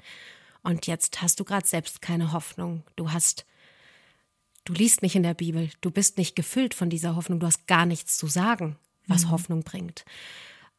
[0.62, 2.82] Und jetzt hast du gerade selbst keine Hoffnung.
[2.96, 3.46] Du hast,
[4.64, 7.66] du liest nicht in der Bibel, du bist nicht gefüllt von dieser Hoffnung, du hast
[7.66, 8.76] gar nichts zu sagen
[9.06, 9.30] was mhm.
[9.30, 10.04] Hoffnung bringt.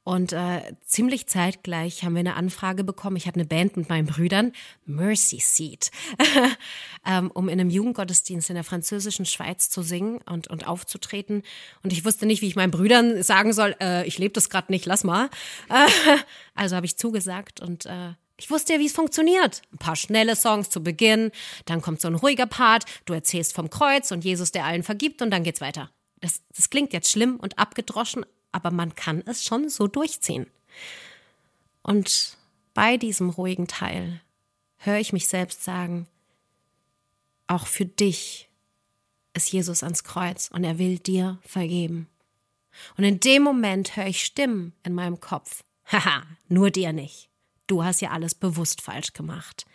[0.06, 3.16] Und äh, ziemlich zeitgleich haben wir eine Anfrage bekommen.
[3.16, 4.52] Ich hatte eine Band mit meinen Brüdern,
[4.86, 5.90] Mercy Seat,
[7.08, 11.42] ähm, um in einem Jugendgottesdienst in der französischen Schweiz zu singen und, und aufzutreten.
[11.82, 14.72] Und ich wusste nicht, wie ich meinen Brüdern sagen soll, äh, ich lebe das gerade
[14.72, 15.28] nicht, lass mal.
[16.54, 19.64] also habe ich zugesagt und äh, ich wusste ja, wie es funktioniert.
[19.74, 21.32] Ein paar schnelle Songs zu Beginn,
[21.66, 25.24] dann kommt so ein ruhiger Part, du erzählst vom Kreuz und Jesus, der allen vergibt
[25.24, 25.90] und dann geht's weiter.
[26.26, 30.48] Das, das klingt jetzt schlimm und abgedroschen, aber man kann es schon so durchziehen.
[31.84, 32.36] Und
[32.74, 34.22] bei diesem ruhigen Teil
[34.78, 36.08] höre ich mich selbst sagen,
[37.46, 38.50] auch für dich
[39.36, 42.08] ist Jesus ans Kreuz und er will dir vergeben.
[42.98, 45.64] Und in dem Moment höre ich Stimmen in meinem Kopf.
[45.92, 47.30] Haha, nur dir nicht.
[47.68, 49.68] Du hast ja alles bewusst falsch gemacht.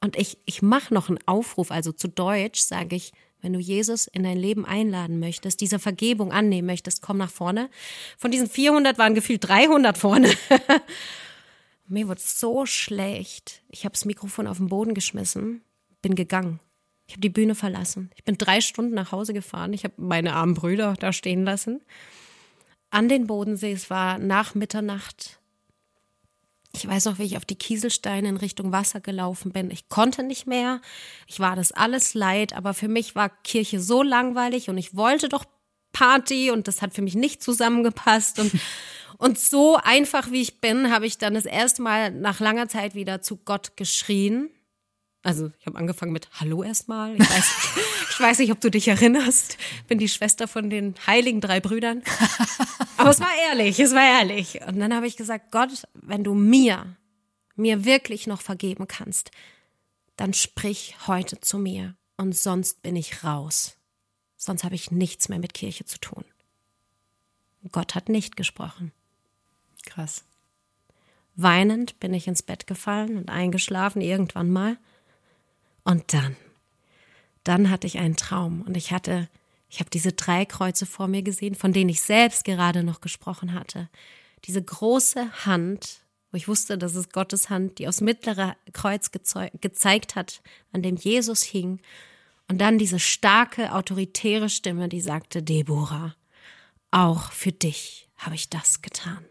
[0.00, 3.12] Und ich, ich mache noch einen Aufruf, also zu Deutsch sage ich,
[3.42, 7.68] wenn du Jesus in dein Leben einladen möchtest, diese Vergebung annehmen möchtest, komm nach vorne.
[8.16, 10.32] Von diesen 400 waren gefühlt 300 vorne.
[11.88, 13.62] Mir wurde so schlecht.
[13.68, 15.62] Ich habe das Mikrofon auf den Boden geschmissen,
[16.00, 16.60] bin gegangen.
[17.06, 18.10] Ich habe die Bühne verlassen.
[18.14, 19.72] Ich bin drei Stunden nach Hause gefahren.
[19.72, 21.82] Ich habe meine armen Brüder da stehen lassen.
[22.90, 23.72] An den Bodensee.
[23.72, 25.41] Es war nach Mitternacht.
[26.74, 29.70] Ich weiß noch, wie ich auf die Kieselsteine in Richtung Wasser gelaufen bin.
[29.70, 30.80] Ich konnte nicht mehr.
[31.26, 35.28] Ich war das alles leid, aber für mich war Kirche so langweilig und ich wollte
[35.28, 35.44] doch
[35.92, 38.52] Party und das hat für mich nicht zusammengepasst und
[39.18, 42.94] und so einfach wie ich bin, habe ich dann das erste Mal nach langer Zeit
[42.94, 44.50] wieder zu Gott geschrien.
[45.22, 47.14] Also ich habe angefangen mit Hallo erstmal.
[47.14, 47.54] Ich weiß,
[48.10, 49.56] ich weiß nicht, ob du dich erinnerst.
[49.86, 52.02] Bin die Schwester von den heiligen drei Brüdern.
[52.96, 54.60] Aber es war ehrlich, es war ehrlich.
[54.66, 56.96] Und dann habe ich gesagt, Gott, wenn du mir,
[57.54, 59.30] mir wirklich noch vergeben kannst,
[60.16, 61.96] dann sprich heute zu mir.
[62.16, 63.76] Und sonst bin ich raus.
[64.36, 66.24] Sonst habe ich nichts mehr mit Kirche zu tun.
[67.70, 68.92] Gott hat nicht gesprochen.
[69.84, 70.24] Krass.
[71.34, 74.78] Weinend bin ich ins Bett gefallen und eingeschlafen irgendwann mal.
[75.84, 76.36] Und dann,
[77.44, 79.28] dann hatte ich einen Traum und ich hatte,
[79.68, 83.54] ich habe diese drei Kreuze vor mir gesehen, von denen ich selbst gerade noch gesprochen
[83.54, 83.88] hatte.
[84.44, 90.14] Diese große Hand, wo ich wusste, das ist Gottes Hand, die aufs mittlere Kreuz gezeigt
[90.14, 91.80] hat, an dem Jesus hing.
[92.48, 96.14] Und dann diese starke, autoritäre Stimme, die sagte, Deborah,
[96.90, 99.24] auch für dich habe ich das getan.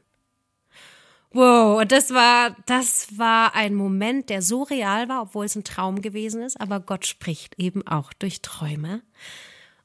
[1.34, 5.64] Wow, und das war, das war ein Moment, der so real war, obwohl es ein
[5.64, 9.02] Traum gewesen ist, aber Gott spricht eben auch durch Träume.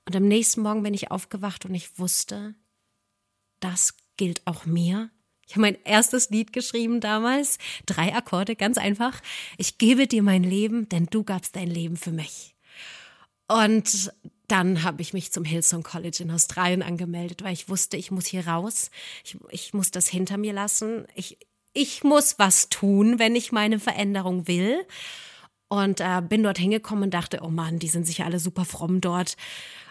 [0.06, 2.56] Und am nächsten Morgen bin ich aufgewacht und ich wusste,
[3.60, 5.10] das gilt auch mir.
[5.46, 9.20] Ich habe mein erstes Lied geschrieben damals, drei Akkorde, ganz einfach.
[9.56, 12.56] Ich gebe dir mein Leben, denn du gabst dein Leben für mich.
[13.46, 14.12] Und
[14.48, 18.26] dann habe ich mich zum Hillsong College in Australien angemeldet, weil ich wusste, ich muss
[18.26, 18.90] hier raus.
[19.24, 21.06] Ich, ich muss das hinter mir lassen.
[21.14, 21.38] Ich,
[21.72, 24.86] ich muss was tun, wenn ich meine Veränderung will.
[25.68, 29.00] Und äh, bin dort hingekommen und dachte, oh Mann, die sind sicher alle super fromm
[29.00, 29.36] dort.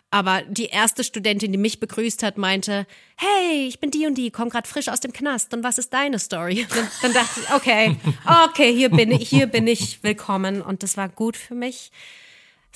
[0.10, 2.88] Aber die erste Studentin, die mich begrüßt hat, meinte,
[3.18, 5.54] hey, ich bin die und die, komm gerade frisch aus dem Knast.
[5.54, 6.66] Und was ist deine Story?
[6.70, 7.98] Dann, dann dachte ich, okay,
[8.46, 10.62] okay, hier bin ich, hier bin ich willkommen.
[10.62, 11.92] Und das war gut für mich.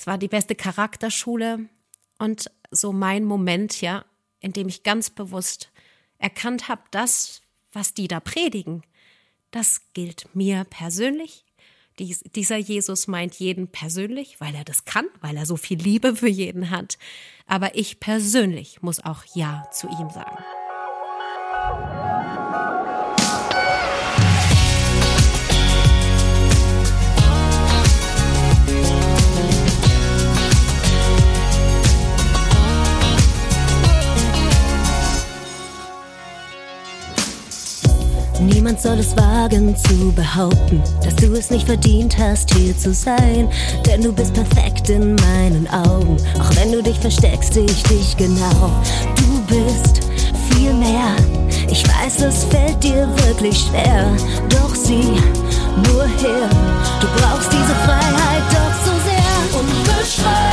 [0.00, 1.68] Es war die beste Charakterschule
[2.18, 4.06] und so mein Moment, ja,
[4.40, 5.70] in dem ich ganz bewusst
[6.16, 7.42] erkannt habe, das,
[7.74, 8.82] was die da predigen,
[9.50, 11.44] das gilt mir persönlich.
[11.98, 16.16] Dies, dieser Jesus meint jeden persönlich, weil er das kann, weil er so viel Liebe
[16.16, 16.96] für jeden hat.
[17.46, 20.42] Aber ich persönlich muss auch Ja zu ihm sagen.
[38.40, 43.48] Niemand soll es wagen zu behaupten, dass du es nicht verdient hast, hier zu sein.
[43.86, 48.70] Denn du bist perfekt in meinen Augen, auch wenn du dich versteckst, ich dich genau.
[49.16, 50.00] Du bist
[50.50, 51.14] viel mehr.
[51.70, 54.10] Ich weiß, es fällt dir wirklich schwer,
[54.48, 55.20] doch sieh
[55.86, 56.48] nur her.
[57.00, 59.60] Du brauchst diese Freiheit doch so sehr.
[59.60, 60.49] Unbeschreiblich,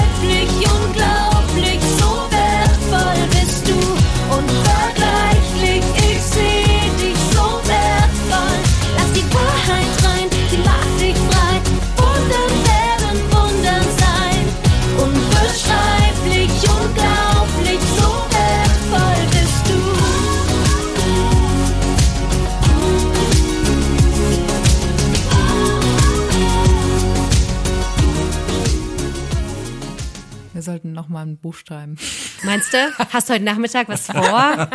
[30.68, 31.98] sollten noch mal ein Buch schreiben.
[32.44, 32.78] Meinst du?
[33.10, 34.70] Hast du heute Nachmittag was vor?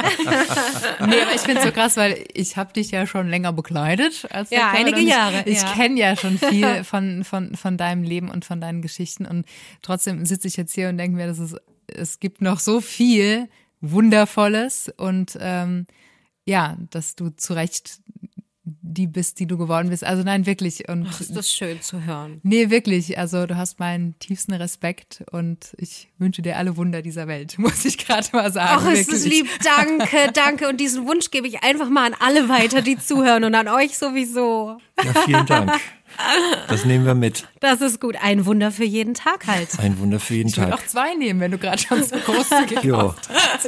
[1.07, 4.27] Nee, aber ich finde es so krass, weil ich habe dich ja schon länger begleitet.
[4.31, 5.73] Als Ja, einige ich, Jahre, Ich ja.
[5.75, 9.27] kenne ja schon viel von, von, von deinem Leben und von deinen Geschichten.
[9.27, 9.47] Und
[9.83, 11.55] trotzdem sitze ich jetzt hier und denke mir, dass es,
[11.87, 13.49] es gibt noch so viel
[13.81, 15.87] Wundervolles und ähm,
[16.47, 18.01] ja, dass du zu Recht
[18.65, 20.05] die bist, die du geworden bist.
[20.05, 20.89] Also nein, wirklich.
[20.89, 22.41] Und Ach, ist das schön zu hören.
[22.45, 23.19] Nee, wirklich.
[23.19, 27.85] Also du hast meinen tiefsten Respekt und ich wünsche dir alle Wunder dieser Welt, muss
[27.85, 28.83] ich gerade mal sagen.
[28.87, 29.43] Ach, ist das wirklich.
[29.43, 29.51] lieb.
[29.65, 30.69] Danke, danke.
[30.69, 33.99] Und diesen Wunsch gebe ich einfach mal an alle weiter, die zuhören und an euch
[33.99, 34.79] sowieso.
[35.03, 35.73] Ja, vielen Dank.
[36.69, 37.47] Das nehmen wir mit.
[37.61, 38.17] Das ist gut.
[38.23, 39.79] Ein Wunder für jeden Tag halt.
[39.79, 40.73] Ein Wunder für jeden Ich Tag.
[40.73, 43.15] auch zwei nehmen, wenn du gerade schon so großzügig Jo.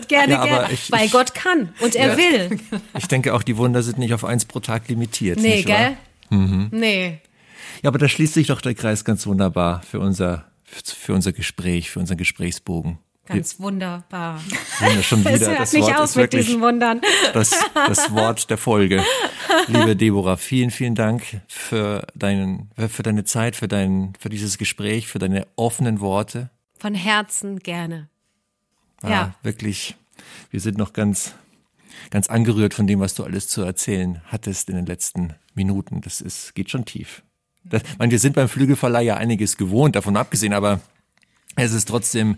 [0.08, 0.72] Gerne, Ja, aber gerne.
[0.72, 2.16] ich- Weil ich- Gott kann und er Ja.
[2.16, 2.58] will.
[2.98, 5.38] Ich denke auch, die Wunder sind nicht auf eins pro Tag limitiert.
[5.40, 5.96] Nee, nicht gell?
[6.30, 7.18] Nee.
[7.82, 11.90] Ja, aber da schließt sich doch der Kreis ganz wunderbar für unser, für unser Gespräch,
[11.90, 12.98] für unseren Gesprächsbogen.
[13.26, 14.40] Ganz wunderbar.
[14.80, 15.32] Wunder schon wieder.
[15.32, 17.00] Es hört das nicht Wort auf ist mit diesen Wundern.
[17.32, 19.02] das, das Wort der Folge.
[19.66, 25.06] Liebe Deborah, vielen, vielen Dank für, deinen, für deine Zeit, für, dein, für dieses Gespräch,
[25.08, 26.50] für deine offenen Worte.
[26.78, 28.08] Von Herzen gerne.
[29.00, 29.34] Ah, Ja.
[29.42, 29.94] Wirklich,
[30.50, 31.32] wir sind noch ganz,
[32.10, 36.02] ganz angerührt von dem, was du alles zu erzählen hattest in den letzten Minuten.
[36.02, 37.22] Das ist, geht schon tief.
[37.64, 40.80] Das, ich meine, wir sind beim Flügelverleih ja einiges gewohnt, davon abgesehen, aber
[41.56, 42.36] es ist trotzdem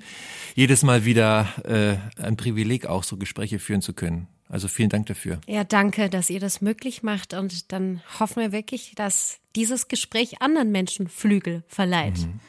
[0.57, 4.27] jedes Mal wieder äh, ein Privileg, auch so Gespräche führen zu können.
[4.49, 5.41] Also vielen Dank dafür.
[5.47, 7.35] Ja, danke, dass ihr das möglich macht.
[7.35, 12.19] Und dann hoffen wir wirklich, dass dieses Gespräch anderen Menschen Flügel verleiht.
[12.19, 12.41] Mhm.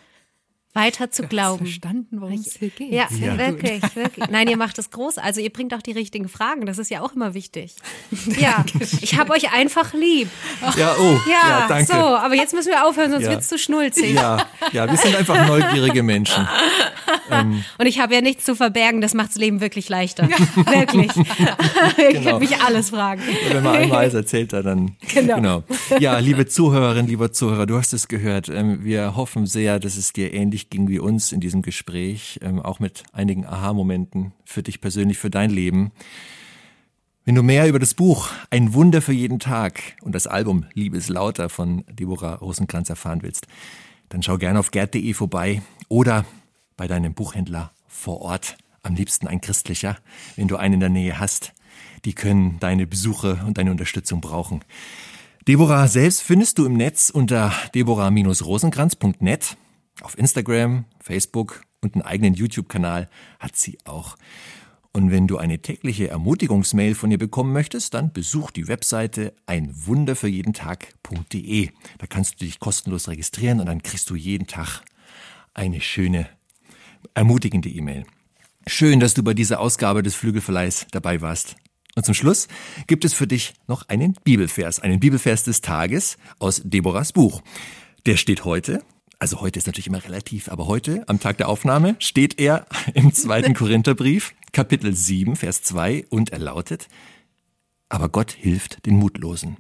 [0.74, 1.66] Weiter zu glauben.
[1.66, 2.92] Verstanden, worum es hier geht.
[2.92, 3.20] Ja, gut.
[3.40, 4.28] wirklich, wirklich.
[4.30, 5.18] Nein, ihr macht es groß.
[5.18, 6.68] Also ihr bringt auch die richtigen Fragen.
[6.68, 7.76] Das ist ja auch immer wichtig.
[8.40, 8.64] Ja,
[9.02, 10.30] ich habe euch einfach lieb.
[10.78, 11.88] Ja, oh, Ja, ja, danke.
[11.92, 11.94] so.
[11.98, 13.32] Aber jetzt müssen wir aufhören, sonst Ja.
[13.32, 14.14] wird's zu schnulzig.
[14.14, 16.48] Ja, ja, wir sind einfach neugierige Menschen.
[17.78, 19.02] Und ich habe ja nichts zu verbergen.
[19.02, 20.28] Das macht's Leben wirklich leichter.
[20.56, 21.12] Wirklich.
[21.98, 22.30] ihr Genau.
[22.32, 23.22] könnt mich alles fragen.
[23.52, 24.96] Wenn man einmal alles erzählt hat, dann.
[25.14, 25.64] Genau.
[26.00, 28.50] Ja, liebe Zuhörerin, lieber Zuhörer, du hast es gehört.
[28.50, 32.60] Ähm, Wir hoffen sehr, dass es dir ähnlich ging wie uns in diesem Gespräch, ähm,
[32.62, 35.92] auch mit einigen Aha-Momenten für dich persönlich, für dein Leben.
[37.26, 41.10] Wenn du mehr über das Buch Ein Wunder für jeden Tag und das Album Liebes
[41.10, 43.48] lauter von Deborah Rosenkranz erfahren willst,
[44.10, 46.24] dann schau gerne auf gerd.de vorbei oder
[46.78, 48.58] bei deinem Buchhändler vor Ort.
[48.84, 49.98] Am liebsten ein christlicher,
[50.38, 51.54] wenn du einen in der Nähe hast.
[52.06, 54.64] Die können deine Besuche und deine Unterstützung brauchen.
[55.48, 59.58] Deborah selbst findest du im Netz unter deborah-rosenkranz.net.
[60.02, 63.10] Auf Instagram, Facebook und einen eigenen YouTube-Kanal
[63.40, 64.18] hat sie auch.
[64.94, 71.70] Und wenn du eine tägliche Ermutigungsmail von ihr bekommen möchtest, dann besuch die Webseite einwunderfürjedentag.de.
[71.98, 74.82] Da kannst du dich kostenlos registrieren und dann kriegst du jeden Tag
[75.54, 76.28] eine schöne,
[77.14, 78.06] ermutigende E-Mail.
[78.68, 81.56] Schön, dass du bei dieser Ausgabe des Flügelverleihs dabei warst.
[81.96, 82.48] Und zum Schluss
[82.86, 87.42] gibt es für dich noch einen Bibelvers, einen Bibelvers des Tages aus Deborahs Buch.
[88.06, 88.84] Der steht heute,
[89.20, 93.14] also heute ist natürlich immer relativ, aber heute, am Tag der Aufnahme, steht er im
[93.14, 96.88] zweiten Korintherbrief, Kapitel 7, Vers 2 und er lautet,
[97.90, 99.58] aber Gott hilft den Mutlosen.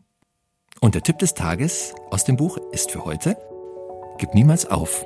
[0.80, 3.36] Und der Tipp des Tages aus dem Buch ist für heute,
[4.20, 5.06] gib niemals auf.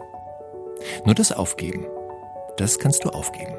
[1.05, 1.85] Nur das Aufgeben,
[2.61, 3.55] das kannst du aufgeben.